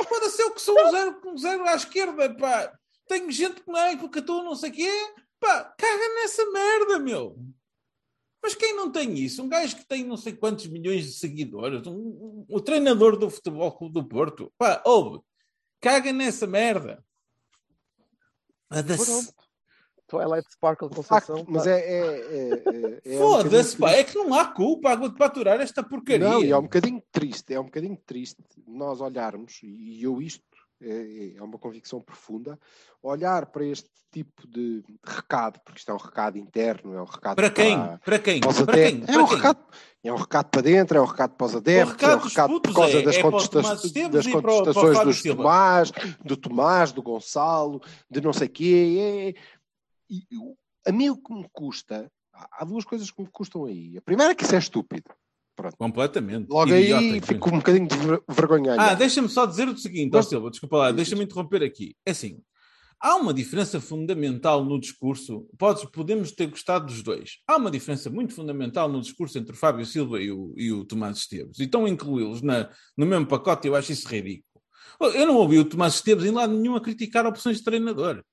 [0.10, 2.74] Pode ser o que sou um zero, um zero à esquerda, pá.
[3.08, 5.14] Tenho gente que não é porque tu não sei o quê.
[5.40, 7.38] Pá, caga nessa merda, meu.
[8.42, 9.44] Mas quem não tem isso?
[9.44, 13.30] Um gajo que tem não sei quantos milhões de seguidores, um, um- o treinador do
[13.30, 15.20] Futebol Clube do Porto, pá, ouve,
[15.80, 17.06] caga nessa merda.
[18.72, 18.96] A da-.
[20.12, 21.38] Twilight Sparkle De Conceição.
[21.38, 21.80] facto, mas é.
[21.80, 25.26] é, é, é, é um Foda-se, bocadinho pá, é que não há culpa água para
[25.26, 26.28] aturar esta porcaria.
[26.30, 28.38] Não, e é um bocadinho triste, é um bocadinho triste
[28.68, 30.44] nós olharmos, e eu isto
[30.84, 32.60] é, é uma convicção profunda,
[33.02, 37.36] olhar para este tipo de recado, porque isto é um recado interno, é um recado
[37.36, 37.78] Para quem?
[37.78, 38.40] para, Para quem?
[38.42, 39.04] para Para quem?
[39.04, 39.36] É Para um quem?
[39.38, 39.60] recado,
[40.04, 42.62] é um recado para dentro, é um recado para os adeptos, recado é um recado
[42.62, 45.00] por causa é- das, é contesta- Tomás Esteves das e para o- para o contestações
[45.06, 45.38] dos Silva.
[45.44, 45.92] Tomás,
[46.26, 49.34] do Tomás, do Gonçalo, de não sei quê.
[49.38, 49.42] É,
[50.12, 50.56] e o-
[50.86, 53.98] a mim o que me custa, há duas coisas que me custam aí.
[53.98, 55.10] A primeira é que isso é estúpido.
[55.78, 56.48] Completamente.
[56.50, 58.76] Logo Idiota, aí fico um bocadinho de ver- vergonha.
[58.80, 61.96] Ah, deixa-me só dizer o seguinte, Mas- Silva, desculpa lá, deixa-me interromper aqui.
[62.06, 62.40] É assim,
[63.00, 67.38] há uma diferença fundamental no discurso, podes, podemos ter gostado dos dois.
[67.48, 70.84] Há uma diferença muito fundamental no discurso entre o Fábio Silva e o, e o
[70.84, 71.60] Tomás Esteves.
[71.60, 74.46] E estão a incluí-los no mesmo pacote, eu acho isso ridículo.
[75.14, 78.24] Eu não ouvi o Tomás Esteves em lado nenhum a criticar opções de treinador.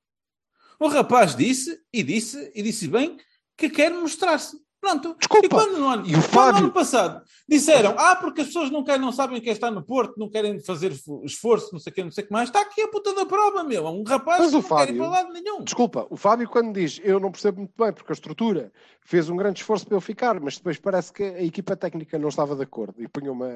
[0.81, 3.17] O rapaz disse, e disse, e disse bem,
[3.57, 4.57] que quer mostrar-se.
[4.81, 5.17] Pronto.
[5.19, 5.45] Desculpa.
[5.45, 8.71] E quando no ano, E o Fábio- no ano passado disseram, ah, porque as pessoas
[8.71, 11.91] não, querem, não sabem quem está no Porto, não querem fazer esfo- esforço, não sei
[11.91, 13.85] o que, não sei o que mais, está aqui a puta da prova, meu.
[13.89, 15.65] É um rapaz Mas que o não quer ir Fábio- para lado nenhum.
[15.65, 18.73] Desculpa, o Fábio quando diz eu não percebo muito bem porque a estrutura
[19.03, 22.29] fez um grande esforço para eu ficar, mas depois parece que a equipa técnica não
[22.29, 23.49] estava de acordo e punha uma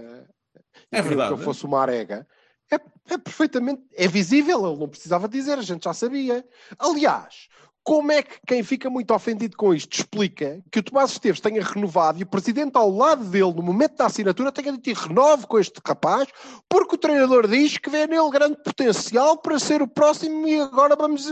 [0.90, 1.28] É verdade.
[1.36, 2.26] que eu fosse uma arega.
[2.70, 2.76] É,
[3.14, 6.44] é perfeitamente, é visível, ele não precisava dizer, a gente já sabia.
[6.78, 7.48] Aliás,
[7.84, 11.62] como é que quem fica muito ofendido com isto explica que o Tomás Esteves tenha
[11.62, 15.58] renovado e o presidente ao lado dele, no momento da assinatura, tenha dito renove com
[15.58, 16.28] este rapaz,
[16.68, 20.94] porque o treinador diz que vê nele grande potencial para ser o próximo e agora
[20.94, 21.28] vamos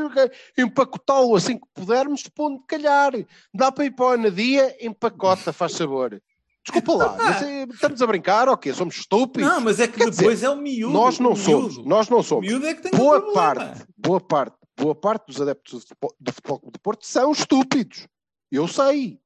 [0.58, 3.12] empacotá-lo assim que pudermos, pondo calhar.
[3.54, 6.20] Dá para ir para o Anadia, empacota, faz sabor.
[6.64, 8.72] Desculpa lá, é- estamos a brincar, ok?
[8.74, 9.48] Somos estúpidos.
[9.50, 10.92] Não, mas é que Quer depois dizer, é o miúdo.
[10.92, 11.88] nós não o somos, miúdo.
[11.88, 12.46] nós não O somos.
[12.46, 13.54] miúdo é que tem um Boa problema.
[13.64, 15.84] parte, boa parte, boa parte dos adeptos
[16.20, 18.06] do futebol- do Porto são estúpidos.
[18.52, 19.18] Eu sei.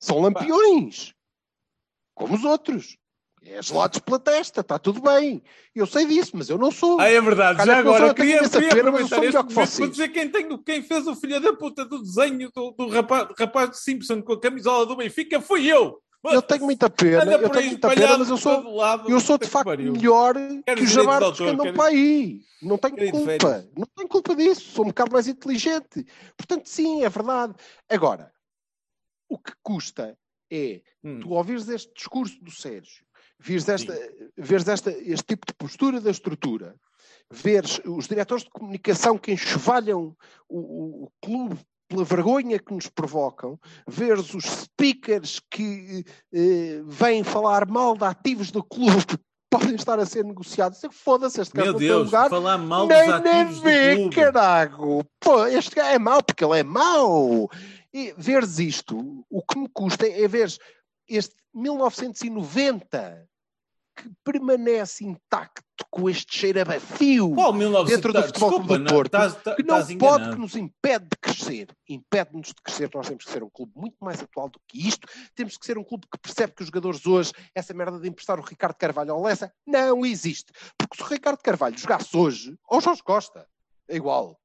[0.00, 1.12] São lampiões.
[2.14, 2.96] Como os outros.
[3.46, 5.42] É gelados pela testa, está tudo bem.
[5.74, 6.98] Eu sei disso, mas eu não sou.
[6.98, 7.62] Ah, é verdade.
[7.62, 10.82] Já agora, eu queria, queria pena, aproveitar este que momento para dizer quem, tem, quem
[10.82, 14.40] fez o filho da puta do desenho do, do rapaz, rapaz de Simpson com a
[14.40, 16.00] camisola do Benfica fui eu.
[16.32, 19.10] Eu tenho muita pena, eu tenho muita pena, mas eu sou, lado.
[19.10, 19.92] eu sou de facto pariu.
[19.92, 22.40] melhor Quero que os jabardos autor, que andam quero- para aí.
[22.62, 23.68] Não tenho Quero culpa.
[23.76, 24.60] Não tenho culpa disso.
[24.72, 26.06] Sou um bocado mais inteligente.
[26.36, 27.54] Portanto, sim, é verdade.
[27.90, 28.32] Agora,
[29.28, 30.16] o que custa
[30.50, 31.20] é Hum.
[31.20, 33.04] tu ouvires este discurso do Sérgio,
[33.38, 33.92] vires, esta,
[34.36, 36.74] veres esta, este tipo de postura da estrutura,
[37.30, 40.16] veres os diretores de comunicação que enxovalham
[40.48, 41.58] o, o- o clube
[41.94, 48.50] pela vergonha que nos provocam, veres os speakers que eh, vêm falar mal de ativos
[48.50, 49.18] do clube
[49.50, 50.80] podem estar a ser negociados.
[50.90, 52.28] Foda-se, este gajo Meu tem Deus, lugar.
[52.28, 54.16] falar mal dos Nem ativos do vê, clube.
[54.16, 55.04] carago!
[55.20, 57.48] Pô, este gajo é mau porque ele é mau.
[57.92, 60.52] E veres isto, o que me custa é ver
[61.08, 63.28] este 1990
[63.96, 67.90] que permanece intacto com este cheiro a bafio Qual 1900?
[67.94, 70.34] dentro do Futebol Clube Desculpa, do não, Porto, estás- estás- que não pode, enganado.
[70.34, 71.68] que nos impede de crescer.
[71.88, 72.90] Impede-nos de crescer.
[72.94, 75.06] Nós temos que ser um clube muito mais atual do que isto.
[75.34, 78.38] Temos que ser um clube que percebe que os jogadores hoje, essa merda de emprestar
[78.38, 80.52] o Ricardo Carvalho ao Lessa, não existe.
[80.78, 83.46] Porque se o Ricardo Carvalho jogasse hoje, ou Jorge Costa,
[83.88, 84.38] é igual.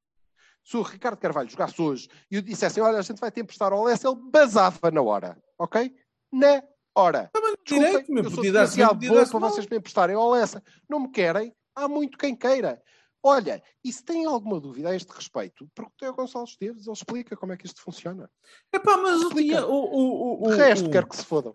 [0.64, 3.74] Se o Ricardo Carvalho jogasse hoje e eu dissessem, olha, a gente vai te emprestar
[3.74, 5.38] ao Lessa, ele basava na hora.
[5.58, 5.92] Ok?
[6.32, 6.62] Na
[7.00, 7.30] Desculpem,
[7.66, 10.64] direito, meu, eu sou demasiado bom para vocês me emprestarem ao Lessa.
[10.90, 11.54] Não me querem?
[11.76, 12.82] Há muito quem queira.
[13.22, 17.36] Olha, e se tem alguma dúvida a este respeito, perguntei ao Gonçalo Esteves, ele explica
[17.36, 18.30] como é que isto funciona.
[18.74, 19.66] Epá, mas o, Explica.
[19.66, 21.54] o, o, o, De resto, o, quero que se fodam.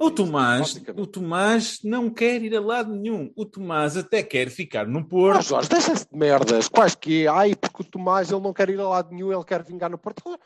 [0.00, 3.32] o Tomás, o Tomás não quer ir a lado nenhum.
[3.36, 5.42] O Tomás até quer ficar no Ah, Porto.
[5.42, 6.68] Jorge, deixa-se de merdas.
[6.68, 9.62] Quais que Ai, porque o Tomás ele não quer ir a lado nenhum, ele quer
[9.62, 10.36] vingar no Porto.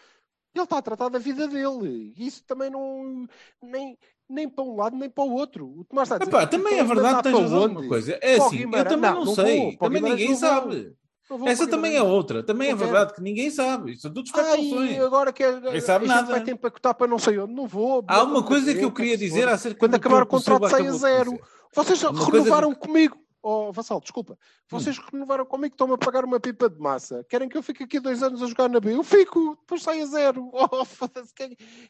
[0.55, 2.13] Ele está a tratar da vida dele.
[2.19, 3.27] Isso também não.
[3.63, 3.97] Nem,
[4.31, 5.67] nem para um lado, nem para o outro.
[5.81, 6.31] O Tomás está a dizer.
[6.31, 8.19] Epá, também é "Então, verdade, mandar tens razão onde?" numa coisa.
[8.23, 8.89] É assim, eu Guimarães.
[8.95, 9.59] também Não, não, sei.
[9.59, 9.77] vou.
[9.79, 10.97] Também ninguém não sabe.
[11.31, 12.43] Não Essa também é outra.
[12.43, 13.93] Também é verdade que ninguém sabe.
[13.93, 14.91] Isso são tudo especulações.
[14.91, 16.27] Ai, agora que é, sabe nada.
[16.29, 17.53] vai ter para empacotar para não sei onde.
[17.55, 18.03] Não vou.
[18.09, 20.81] Há uma coisa que eu quer queria dizer acerca Quando do acabar o contrato sai
[20.81, 21.41] a acabou de zero.
[21.73, 23.17] Vocês Uma renovaram comigo.
[23.43, 24.37] Oh, Vassal, desculpa.
[24.69, 25.03] Vocês Hum.
[25.13, 27.25] renovaram comigo, estão-me a pagar uma pipa de massa.
[27.29, 28.95] Querem que eu fique aqui dois anos a jogar na B?
[28.95, 30.51] Eu fico, depois sai a zero.
[30.53, 31.33] Oh, foda-se.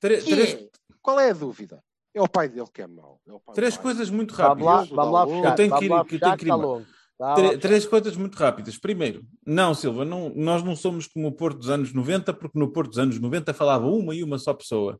[0.00, 0.68] Três- é?
[1.02, 1.82] Qual é a dúvida?
[2.14, 3.20] É o pai dele que é mau.
[3.28, 3.82] É Três pai.
[3.84, 4.96] coisas muito Vamos lá, rápidas.
[4.96, 5.54] vamos lá Eu fechar.
[5.54, 6.86] tenho que vamos ir- lá eu tenho que ir.
[7.18, 7.58] Tá fechar.
[7.60, 8.78] três coisas muito rápidas.
[8.78, 12.72] Primeiro, não, Silva, não, nós não somos como o Porto dos anos 90, porque no
[12.72, 14.98] Porto dos anos 90 falava uma e uma só pessoa.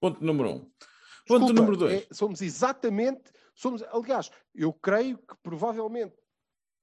[0.00, 0.58] Ponto número um.
[1.26, 2.02] Ponto Desculpa, número dois.
[2.02, 3.32] é- somos exatamente.
[3.54, 6.14] Somos, aliás, eu creio que provavelmente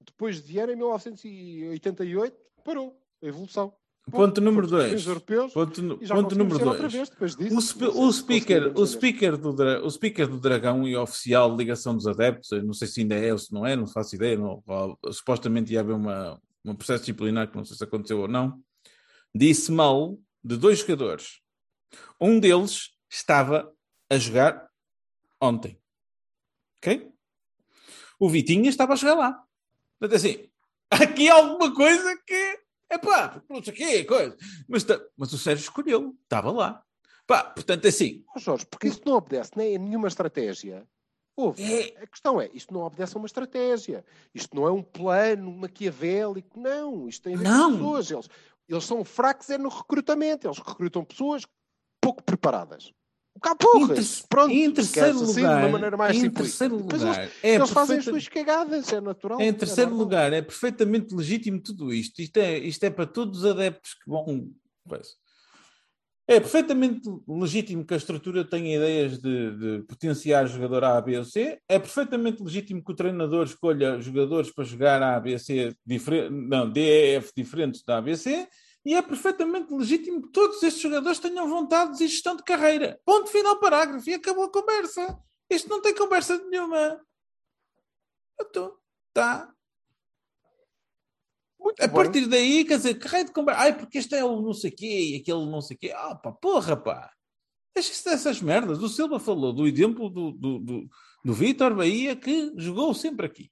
[0.06, 3.74] depois de Viena, em 1988, parou a evolução.
[4.12, 4.84] Ponto número Fomos dois.
[4.84, 5.82] campeões europeus Ponto,
[6.36, 6.93] número ser outra dois.
[6.93, 7.86] vez depois disso.
[7.89, 9.49] O, o speaker, o, speaker do,
[9.86, 13.32] o speaker do Dragão e oficial de ligação dos adeptos, não sei se ainda é
[13.32, 14.38] ou se não é, não faço ideia.
[14.38, 14.62] Não,
[15.12, 18.62] supostamente ia haver uma, um processo disciplinar que não sei se aconteceu ou não.
[19.34, 21.39] Disse mal de dois jogadores.
[22.20, 23.72] Um deles estava
[24.10, 24.68] a jogar
[25.41, 25.80] ontem.
[26.78, 27.10] Ok?
[28.20, 29.43] O Vitinha estava a jogar lá.
[29.99, 30.49] Portanto, assim,
[30.91, 32.53] aqui há alguma coisa que.
[32.94, 34.38] É pá, não sei o quê, coisa.
[34.68, 34.86] Mas,
[35.18, 36.84] mas o Sérgio escolheu, estava lá.
[37.26, 40.88] Pá, portanto, assim, Oh, Jorge, porque isso não obedece nem a nenhuma estratégia.
[41.36, 42.04] Ouve, É.
[42.04, 44.06] a questão é, isto não obedece a uma estratégia.
[44.36, 46.60] Isto não é um plano maquiavélico.
[46.60, 47.72] Não, isto tem a ver Não.
[47.72, 48.12] com pessoas.
[48.12, 48.30] Eles,
[48.70, 50.46] eles são fracos é no recrutamento.
[50.46, 51.48] Eles recrutam pessoas
[52.00, 52.94] pouco preparadas.
[53.52, 54.26] Em, porras.
[54.30, 57.34] Pronto, em terceiro queres assim, lugar, de uma maneira mais em terceiro Depois lugar, eles,
[57.44, 59.41] é eles fazem as suas cagadas, é natural.
[59.41, 60.06] Em é terceiro normal.
[60.06, 62.22] lugar, é perfeitamente legítimo tudo isto.
[62.22, 64.50] Isto é, isto é para todos os adeptos que vão.
[66.26, 71.26] É perfeitamente legítimo que a estrutura tenha ideias de, de potenciar jogador A, B ou
[71.26, 71.60] C.
[71.68, 75.76] É perfeitamente legítimo que o treinador escolha jogadores para jogar A, B, C,
[76.32, 78.48] não, D, E, F diferentes da A, B, C.
[78.86, 83.00] E é perfeitamente legítimo que todos estes jogadores tenham vontades e gestão de carreira.
[83.06, 84.10] Ponto final, parágrafo.
[84.10, 85.18] E acabou a conversa.
[85.50, 87.02] Isto não tem conversa nenhuma.
[88.40, 88.78] Então,
[89.14, 89.54] tá.
[91.58, 91.96] Muito A bem.
[91.96, 93.62] partir daí, quer dizer, que raio de conversa.
[93.62, 95.94] Ai, porque este é o não sei quê e aquele não sei quê.
[95.96, 97.10] Ah, pá, porra, pá.
[97.74, 98.84] Deixa-se dessas merdas.
[98.84, 100.90] O Silva falou do exemplo do, do, do,
[101.24, 103.52] do Vítor Bahia que jogou sempre aqui.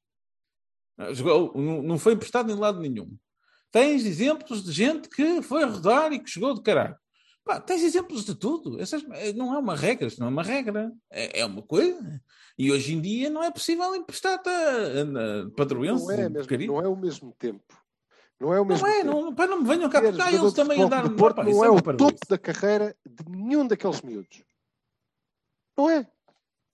[1.13, 3.17] Jogou, não, não foi emprestado em lado nenhum.
[3.71, 6.95] Tens exemplos de gente que foi rodar e que jogou de caralho.
[7.43, 8.79] Pá, tens exemplos de tudo.
[8.79, 10.91] Essas, eh, não é uma regra, isto não é uma regra.
[11.09, 12.21] É, é uma coisa.
[12.57, 16.03] E hoje em dia não é possível emprestar-te a, a, a padroense.
[16.03, 17.81] Não é, mesmo, não é o mesmo tempo.
[18.39, 20.81] Não é o mesmo Não é, não, pá, não me venham cá porque eles também
[20.81, 24.01] andaram do Porto pá, não isso é uma o topo da carreira de nenhum daqueles
[24.01, 24.43] miúdos.
[25.77, 26.07] Não é?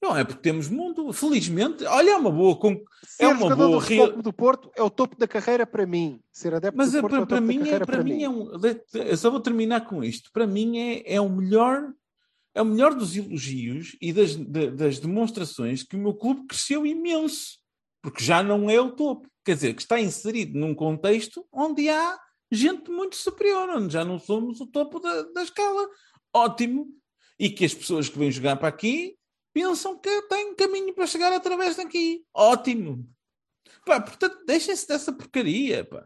[0.01, 1.83] Não é porque temos mundo, felizmente.
[1.85, 2.55] Olha, é uma boa.
[2.55, 5.87] con- Ser É uma boa do Clube do Porto é o topo da carreira para
[5.87, 6.19] mim.
[6.31, 7.85] Ser adepto Mas do é, Porto é para, o para topo da mim, é, carreira
[7.85, 8.51] para mim é um.
[8.93, 10.29] Eu só vou terminar com isto.
[10.31, 11.91] Para mim é, é o melhor.
[12.53, 16.85] É o melhor dos elogios e das, de- das demonstrações que o meu clube cresceu
[16.85, 17.57] imenso.
[18.01, 19.27] Porque já não é o topo.
[19.43, 22.17] Quer dizer, que está inserido num contexto onde há
[22.51, 25.87] gente muito superior, onde já não somos o topo da, da escala.
[26.33, 26.87] Ótimo.
[27.39, 29.15] E que as pessoas que vêm jogar para aqui
[29.57, 32.23] pensam que têm caminho para chegar através daqui.
[32.33, 33.09] Ótimo.
[33.85, 36.05] Pá, portanto, deixem-se dessa porcaria, pá.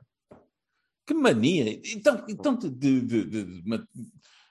[1.06, 1.82] Que mania.
[1.94, 3.86] Então, então de, de, de, de ma-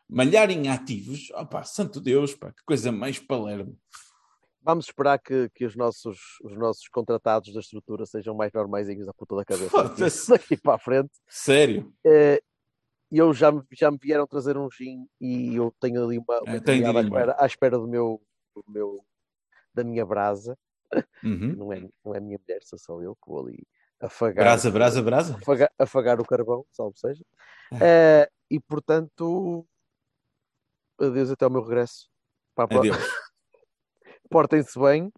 [0.07, 3.79] malharem ativos, opá, santo Deus, pá, que coisa mais palermo.
[4.63, 9.15] Vamos esperar que, que os, nossos, os nossos contratados da estrutura sejam mais normaisinhos da
[9.15, 10.29] puta da cabeça Foda-se.
[10.29, 11.11] daqui para a frente.
[11.27, 11.91] Sério.
[12.05, 12.43] Eh,
[13.11, 16.57] eu já, me- já me vieram trazer um gin e eu tenho ali uma, uma
[16.57, 18.21] É, de à, espera, à espera do meu,
[18.67, 19.05] do meu
[19.75, 20.59] da minha brasa.
[21.23, 21.55] Uhum.
[21.57, 23.65] Não é, não é a minha mulher, sou só eu que vou ali
[24.01, 25.37] afagar, Brasa, brasa, brasa.
[25.37, 27.25] afagar, afagar o carvão, salvo seja.
[27.73, 27.79] Ah.
[27.81, 29.65] Eh, e portanto,
[30.99, 32.09] adeus até ao meu regresso.
[32.55, 32.97] Para a pro- Adeus.
[34.31, 35.13] Portem-se bem.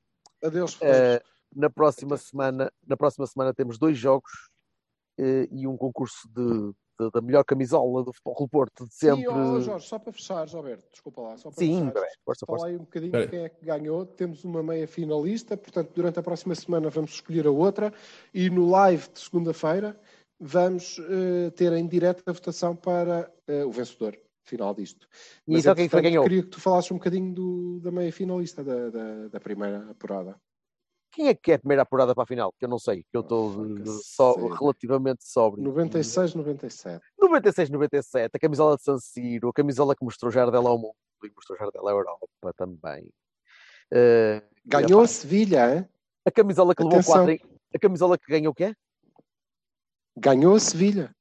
[0.44, 1.20] Adeus, Flores.
[1.54, 4.30] na próxima semana, na próxima semana temos dois jogos
[5.18, 8.94] eh, e um concurso de de- da melhor camisola do Futebol Clube do Porto de
[8.94, 9.22] sempre.
[9.22, 11.36] Sim, ó, Jorge, só para fechar, Alberto, desculpa lá.
[11.36, 12.66] Só para Sim, fechar, bem, força, força.
[12.66, 14.04] aí um bocadinho quem é que ganhou.
[14.06, 17.92] Temos uma meia finalista, portanto, durante a próxima semana vamos escolher a outra.
[18.32, 19.98] E no live de segunda-feira
[20.40, 25.06] vamos eh, ter em direto a votação para eh, o vencedor final disto.
[25.46, 26.24] E então quem foi ganhou?
[26.24, 30.36] Queria que tu falasses um bocadinho do- da meia finalista da, da, da primeira apurada.
[31.12, 32.52] Quem é que é a primeira apurada para a final?
[32.58, 35.62] Que eu não sei, que eu estou Oh, só relativamente sóbrio.
[35.62, 37.04] 96, 97.
[37.20, 41.30] 96, 97, a camisola de San Siro, a camisola que mostrou Jardel ao mundo e
[41.34, 43.10] mostrou Jardel à Europa também.
[43.92, 45.88] Eh, Ganhou a Sevilha, hein?
[46.24, 47.26] a camisola que levou Atenção.
[47.26, 47.40] 4 em...
[47.74, 48.74] A camisola que ganhou o quê?
[50.16, 51.14] Ganhou a Sevilha.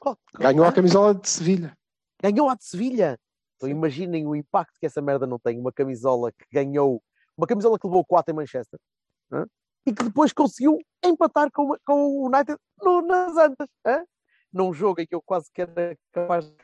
[0.00, 1.76] Qual- Ganhou a Ah, camisola de Sevilha.
[2.20, 3.18] Ganhou a de Sevilha.
[3.56, 3.74] Então Sim.
[3.74, 5.58] imaginem o impacto que essa merda não tem.
[5.58, 7.00] Uma camisola que ganhou,
[7.36, 8.78] uma camisola que levou 4 em Manchester
[9.86, 13.68] e que depois conseguiu empatar com, com o United no, nas Antas.
[13.86, 14.04] hã?
[14.52, 16.56] Num jogo em que eu quase que era capaz de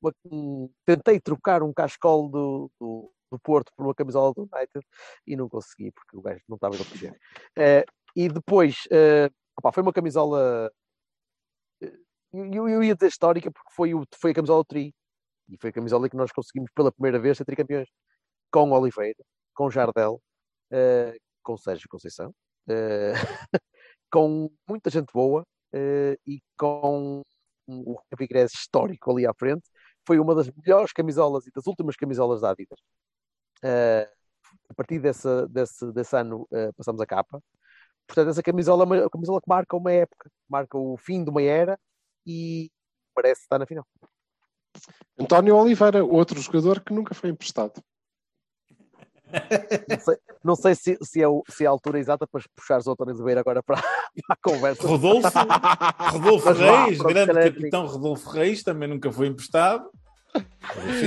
[0.00, 4.86] uma- um- tentei trocar um cascol do, do, do Porto por uma camisola do United
[5.26, 7.18] e não consegui porque o gajo não estava a conseguir.
[7.56, 7.84] Eh,
[8.14, 10.70] e depois, eh, opá, foi uma camisola.
[11.82, 11.98] eh,
[12.32, 14.94] Eu, eu ia dizer histórica porque foi, o, foi a camisola do Tri.
[15.48, 17.88] E foi a camisola que nós conseguimos pela primeira vez ser tricampeões.
[18.50, 19.22] Com Oliveira,
[19.54, 20.20] com Jardel,
[20.70, 22.34] eh, com Sérgio Conceição,
[22.68, 23.12] eh,
[24.10, 27.22] com muita gente boa eh, e com
[27.68, 29.68] um Figueirense histórico ali à frente.
[30.06, 32.78] Foi uma das melhores camisolas e das últimas camisolas da Adidas.
[33.62, 34.10] Eh,
[34.70, 37.42] a partir desse, desse, desse ano passamos a capa.
[38.06, 41.42] Portanto, essa camisola é uma camisola que marca uma época, marca o fim de uma
[41.42, 41.78] era
[42.26, 42.70] e
[43.14, 43.86] parece estar na final.
[45.18, 47.82] António Oliveira, outro jogador que nunca foi emprestado.
[49.88, 52.86] Não sei, não sei se, se, é o- se é a altura exata para puxares
[52.86, 53.90] o António Ribeiro agora para, para
[54.30, 54.86] a conversa.
[54.86, 55.28] Rodolfo,
[56.10, 59.84] Rodolfo Mas Reis, pronto, grande é capitão Rodolfo Reis, também nunca foi emprestado.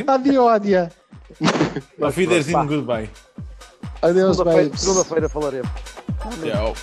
[0.08, 0.92] Adio, adia.
[2.02, 3.10] Auf Wiedersehen, goodbye.
[4.02, 4.38] Adeus,
[4.76, 5.72] Segunda-feira falaremos.
[6.42, 6.74] Tchau.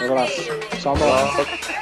[0.00, 0.42] Um abraço.
[0.80, 1.79] Tchau.